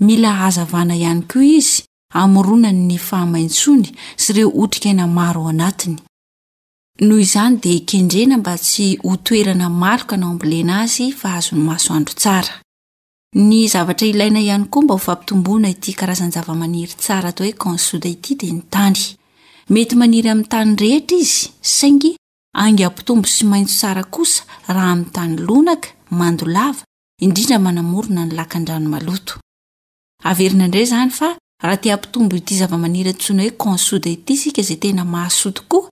[0.00, 1.82] mila hazavana ihany koa izy
[2.14, 5.98] amoronan ny fahamaintsony sy ireo otrika aina maro o anatiny
[6.98, 12.62] noho izany de kendrena mba tsy hotoerana maloka anao ambolenaazy fa azony masoandro tsara
[13.34, 17.98] ny zavatra ilaina ihany koa mba ho fampitombona ity karazany zava-maniry tsara atao hoe
[18.52, 19.16] n ty
[19.68, 22.16] mety maniry ami'ny tany rehetra izy saingy
[22.54, 25.04] angpitombo sy maintso tsara kosa aha
[30.26, 31.28] aytayay zany a
[31.66, 35.88] rahatamptomboty zava-maniry tsona hoe kansa ity sika za tena masotoko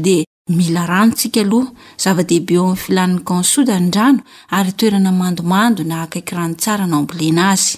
[0.00, 4.22] de mila ranontsika aloha zava-dehibe o am'ny filanin'ny kansody anydrano
[4.56, 7.76] ary toerana mandomando na hakaikirany tsara nao ambolenaazy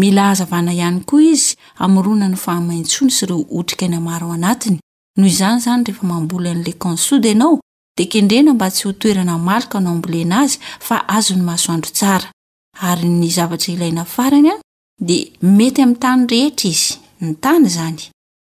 [0.00, 1.46] mila hahzavana ihany koa izy
[1.84, 4.78] amorona ny fahamaintsony sy ireo otrika nyamaro anatiny
[5.16, 7.60] noho izany zany rehefa mambola an'la kansody ianao
[7.96, 12.32] de kendrena mba tsy ho toerana maloka anao ambolenaazy fa azony mahasoandro tsara
[12.88, 14.60] ary ny zavatra ilaina farany any
[15.06, 15.16] de
[15.56, 16.88] mety ami'ny tany rehetra izy
[17.22, 18.04] ny tany zany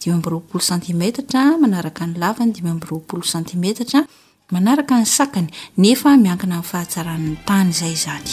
[0.00, 4.04] dimy ambi roapolo centimetatra manaraka ny lavany dimy mby roapolo centimetatra
[4.50, 8.30] manaraka ny sakany nefa miankana in'ny fahatsaran'ny tany izay zany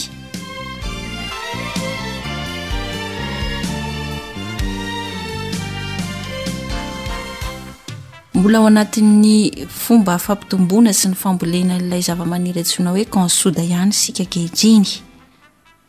[8.33, 14.23] mbola ao anatin'ny fomba afampitomboana sy ny fambolena nlay zava-manira intsona hoe kansoda ihany sika
[14.25, 14.89] gehitreny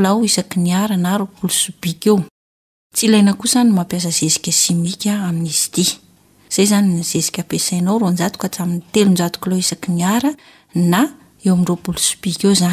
[0.00, 2.18] lao isaky ny ara na ro polosobika eo
[2.94, 6.00] tsy ilaina kosa ny mampiasa zezika simika amin'izy y
[6.54, 10.20] zay zany ny zezika piasainao ronjatoka tai'ny telonjatkolao isaknyaa
[10.74, 11.10] naro
[11.84, 12.66] polooikeosyiy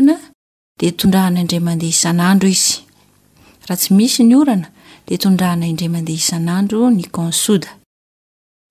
[0.00, 0.18] ana
[0.80, 1.40] de tondrahana
[5.72, 7.79] indraymande isan'andro ny ansoda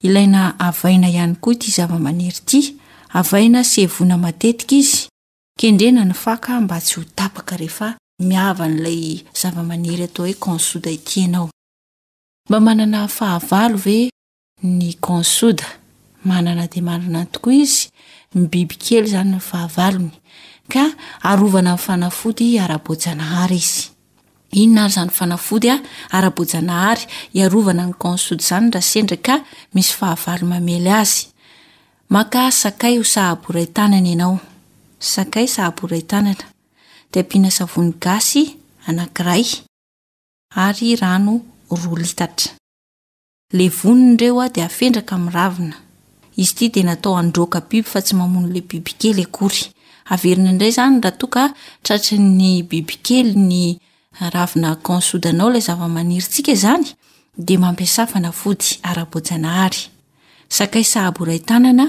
[0.03, 2.61] ilaina avaina ihany koa ity zava-manery ity
[3.19, 4.97] avaina sehvona matetika izy
[5.59, 7.87] kendrena ny faka mba tsy ho tapaka rehefa
[8.27, 11.49] miava n'ilay zava-manery atao hoe kansoda itianao
[12.49, 14.09] mba manana faha ve
[14.63, 15.65] ny kansoda
[16.25, 17.89] manana de marana n tokoa izy
[18.35, 20.11] mybibikely zany ny fahavalony
[20.71, 20.91] ka
[21.23, 23.98] arovana nyy fanafody ara-bojanahary izy
[24.51, 25.75] inna ayzany fanafodya
[26.17, 27.05] ara-bojanahary
[27.37, 29.35] iarovana ny kansdyzany ra sendraka
[29.73, 31.05] misy havaamely ay
[32.61, 34.35] skay osahaboraitanana anao
[35.11, 36.45] skay sahaboraitanana
[37.13, 39.45] dinasvny gay
[40.55, 41.41] yao
[43.67, 45.75] evony reo a di afendraka m'nravina
[46.35, 53.33] izyy de natao androkabiby fa tsy mamonyla bibikely aoy vina ndray zany ratoka tratrany bibikely
[53.37, 53.79] ny
[54.27, 56.85] ravina kansodanao ilay zava-manirintsika izany
[57.37, 59.81] dea mampiasa fanafody ara-bojanahary
[60.49, 61.87] sakaysahaboraitanana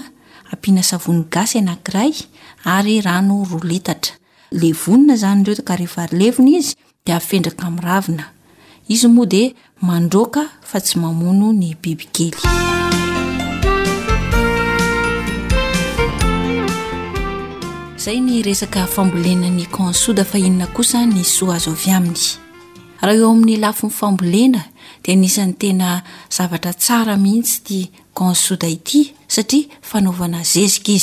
[0.53, 2.13] ampiana savony gasy anankiray
[2.65, 4.15] ary rano roa litatra
[4.53, 6.75] levonina izany reo ka rehefa levina izy
[7.07, 8.25] di afendraka amin'nyravina
[8.89, 9.43] izy moa di
[9.81, 12.37] mandroka fa tsy mamono ny bibikely
[18.01, 22.39] zay ny resaka fambolenany kan soda fahinina kosa ny soa azo avy aminy
[23.03, 24.61] raha eo amin'ny lafo ny fambolena
[25.05, 27.81] d aisn'yenatraa mihitsy
[28.17, 29.15] ada iy
[29.93, 31.01] aovna ezika i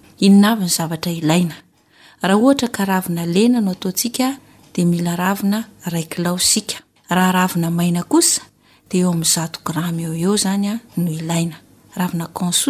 [0.21, 1.55] ininavy ny zavatra ilaina
[2.21, 4.37] raha ohatra ka ravina lena no ataontsika
[4.73, 5.91] de mila ravina a
[7.09, 8.41] aharavina maina sa
[8.91, 12.61] deeoanyzaoram oeo zanynoizoao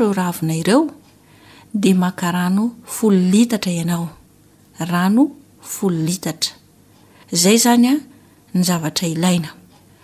[0.00, 0.90] eo ravinaireo
[1.80, 2.64] de maka rano
[2.96, 4.08] fololitatra ianao
[4.92, 5.24] rano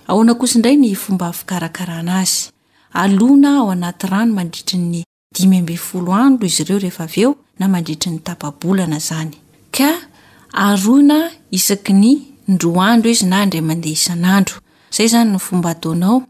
[0.08, 2.38] loiandray ny fomba fikarakara anazy
[3.02, 9.32] alona ao anaty rano mandritrinny dimy ambe folo andro zy reo eaeonaandrirany
[10.58, 12.18] aaolanayna isaky ny
[12.48, 14.56] ndroa andro izy na andra mandeh isan'andro
[14.96, 16.24] zay anyy fombaonaoeaaoaay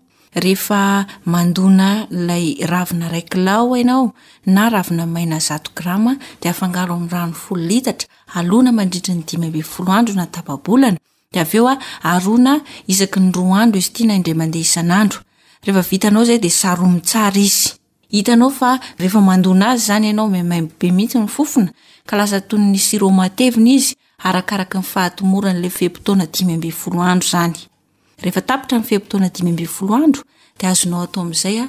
[2.70, 4.05] avina raikyla
[4.46, 5.36] naoena
[12.92, 15.20] isakyny roa andro izy tyna andra mandeha isan'andro
[15.64, 17.68] rehefa vitanao zay de saromytsara izy
[18.13, 21.73] hitanao fa rehefa mandona azy zany ianao mamaim be mihity ny fofona
[22.09, 28.43] ka lasa tonyny siromateviny izy arakaraka ny fahatomoranylay fempotoana dimy abe folo andro zanyera
[28.89, 30.23] femptonaimymbeoloadro
[30.61, 31.67] dazonaoatoazayy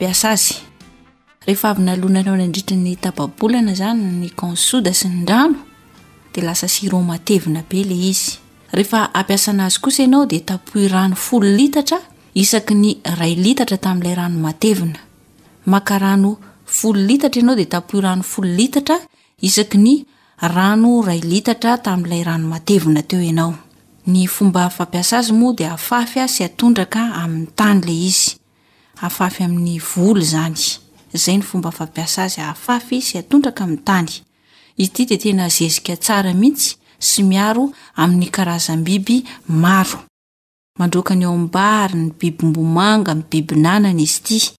[0.00, 0.36] iasa
[1.78, 1.92] ybaana
[5.02, 5.56] yyn ro
[6.42, 8.38] lasa sr matevina be le izy
[8.72, 11.98] ehefa ampiasanazy kosa anao de tapoy rano folo litatra
[12.34, 18.98] isaky ny ray litatra tami'lay rano matevinaao folo litara anao de tapoy rano folo litara
[19.40, 20.06] isany
[20.42, 23.54] rano ray litatra tamlay ranomaevina eo nao
[24.06, 29.62] ny fomba fampiasa azyod afafy sy atondraka ami'ny tany le izyafay ain'ny
[31.12, 34.25] nyayy fomba fampiasa azy afafy sy atondraka ami'nytany
[34.76, 36.76] ity de tena zezika tsara mihitsy
[37.08, 39.16] sy miaro amin'ny karazanbiby
[39.48, 40.04] maro
[40.80, 44.52] arknyombary ny bibymbomanga ybibinanana izy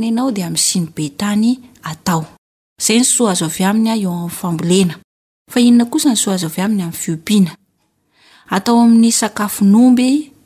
[8.51, 10.32] atao amin'ny sakafo nomby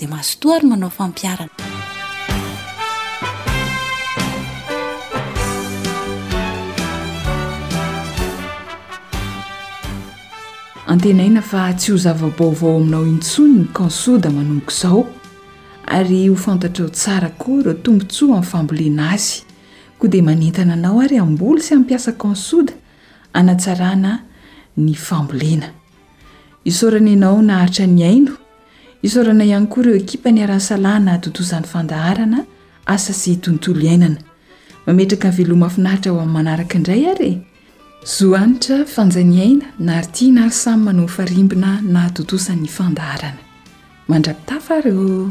[0.00, 1.50] di masotoary manao fampiarana
[10.92, 15.00] antenaina fa tsy ho zavabaovao aminao intsonyny kansoda manonko izao
[15.96, 19.34] ary ho fantatra o tsara koa ireo tombontso a amin'ny fambolena azy
[19.98, 22.72] koa dia manentana anao ary amboly sy amin'ympiasa kansoda
[23.32, 24.12] anatsarana
[24.76, 25.68] ny fambolena
[26.64, 28.32] isaorane nao naharitra ny aino
[29.02, 32.40] isaorana ihany koa ireo ekipa ny aransalana na hatodosan'ny fandaharana
[32.86, 34.20] asa sy tontolo iainana
[34.86, 37.32] mametra ka ny veloma finaritra ho amin'ny manaraka indray ary
[38.14, 43.42] zohanitra fanjaniaina naary ty nary samy manao farimbina nahatodosan'ny fandaharana
[44.10, 45.30] mandrapitafa reo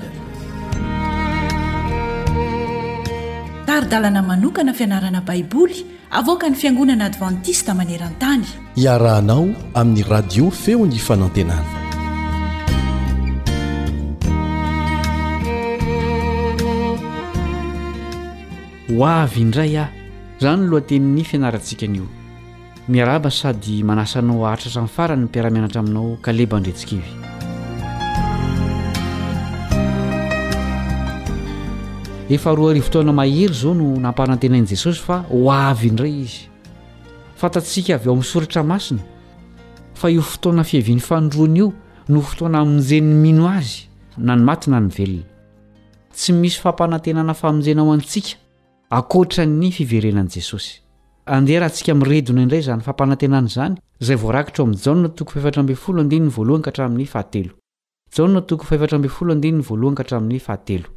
[3.75, 5.77] ary dalana manokana fianarana baiboly
[6.19, 8.43] avoka ny fiangonana advantista maneran-tany
[8.85, 9.45] iarahanao
[9.79, 11.71] amin'ny radio feo ny fanantenana
[18.91, 19.91] ho avy indray aho
[20.41, 22.07] izany loha teniny fianarantsika n'io
[22.93, 27.30] miaraba sady manasanao aharitratran'y farany ny mpiaramianatra aminao kaleba ndretsikivy
[32.33, 36.39] efa roary fotoana mahery izao no nampanantenan'i jesosy fa ho avy indray izy
[37.41, 39.01] fatatsika avy eo misoratra masina
[39.99, 41.69] fa io fotoana fihavian'ny fandroana io
[42.11, 43.79] no fotoana amonjen'ny mino azy
[44.17, 45.25] na nymaty na ny velona
[46.13, 48.37] tsy misy fampanantenana famonjenao antsika
[48.89, 50.71] akohatra ny fiverenan'i jesosy
[51.25, 55.63] andeha raha ntsika miredona indray zany fampanantenana izany izay voarakitra o amin'n jana toko featra
[55.63, 57.51] mby folo andinyny voalohankahatramin'ny fahatelo
[58.15, 60.87] jana toko featra amby folo andinyny voalohanka hatramin'ny fahatelo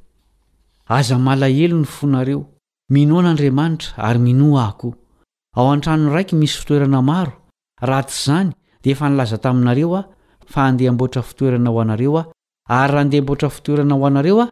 [0.89, 2.45] aza malahelo ny fonareo
[2.93, 4.93] minoan'andriamanitra ary minoa ahokoa
[5.57, 7.33] ao an-tranony raiky misy fitoerana maro
[7.89, 8.51] raha tsy zany
[8.83, 10.09] dia efa nilaza taminareo aho
[10.53, 12.31] fa handeha mboatra fitoerana ho anareo aho
[12.69, 14.49] ary raha andeha mboatra fitoerana ho anareo ao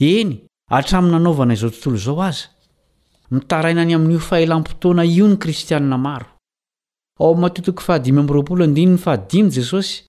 [0.00, 2.44] eny atrami'ny nanaovana izao tontolo zao azy
[3.30, 6.26] mitaraina ny amin'n'io fahelampotona io ny kristianina maro
[7.20, 7.38] ao
[9.50, 10.06] jesosy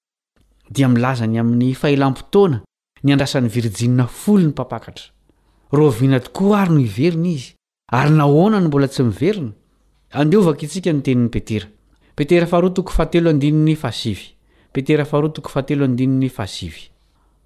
[0.71, 2.63] dia milaza ny amin'ny fahelampotoana
[3.03, 5.05] ny andrasan'ny virijina folo ny papakatra
[5.71, 7.53] roina tokoa ary no iverina izy
[7.91, 9.53] ary nahonany mbola tsy miverina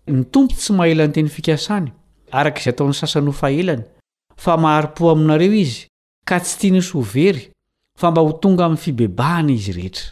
[0.10, 1.94] nyteyh
[2.32, 3.84] araka izay ataony sasany hofahelany
[4.36, 5.88] fa mahari-po aminareo izy
[6.28, 7.44] ka tsy tianoso ho very
[8.00, 10.12] fa mba ho tonga amin'ny fibebahana izy rehetra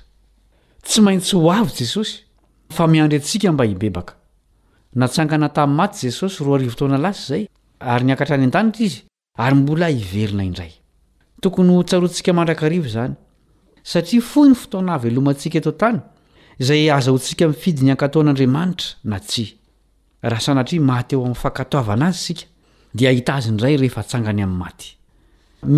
[0.81, 2.13] tsy maintsy ho avy jesosy
[2.69, 4.13] fa miandry antsika mba hibebaka
[4.95, 7.43] natsangana tamin'ny maty jesosy ro arivotaoana lasy izay
[7.79, 8.99] ary niakatra any a-danitra izy
[9.37, 10.73] ary mbola hiverina indray
[11.41, 13.13] tokony ho tsarontsika mandrakario izany
[13.83, 15.99] satria fo ny fotoanavelomantsika etao tany
[16.59, 19.56] izay aza ho ntsika mifidi ny hankatao an'andriamanitra na ts
[20.23, 22.41] raha sanatri maty eo ami'nyfakatoavana azy sika
[22.95, 24.43] d ianray reangya'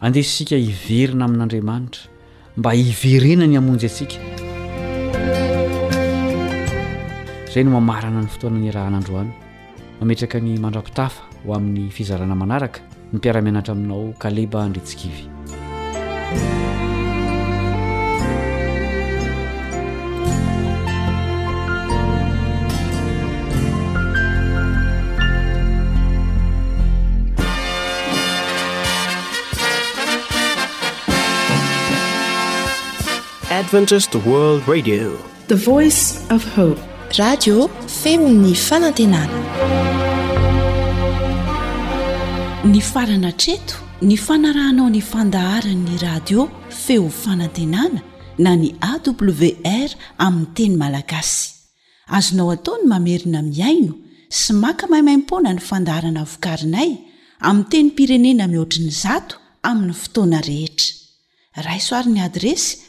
[0.00, 2.08] andessika hiverina amin'andriamanitra
[2.56, 4.16] mba hiverena ny amonjy atsika
[7.52, 9.30] zay no mamarana ny fotoana ny raha anandroany
[10.00, 12.80] mametraka ny mandrapitafa ho amin'ny fizarana manaraka
[13.12, 15.26] ny mpiaramianatra aminao kaleba andretsikivy
[33.60, 33.70] eny
[42.80, 48.00] farana treto ny fanarahnao ny fandaharany'ny radio feo fanantenana
[48.38, 49.90] na ny awr
[50.26, 51.52] aminy teny malagasy
[52.16, 53.94] azonao ataony mamerina miaino
[54.40, 56.90] sy maka maimaimpona ny fandaharana vokarinay
[57.48, 59.34] amin teny pirenena mihoatriny zato
[59.68, 60.94] amin'ny fotoana rehetra
[61.68, 62.88] raisoarin'ny adresy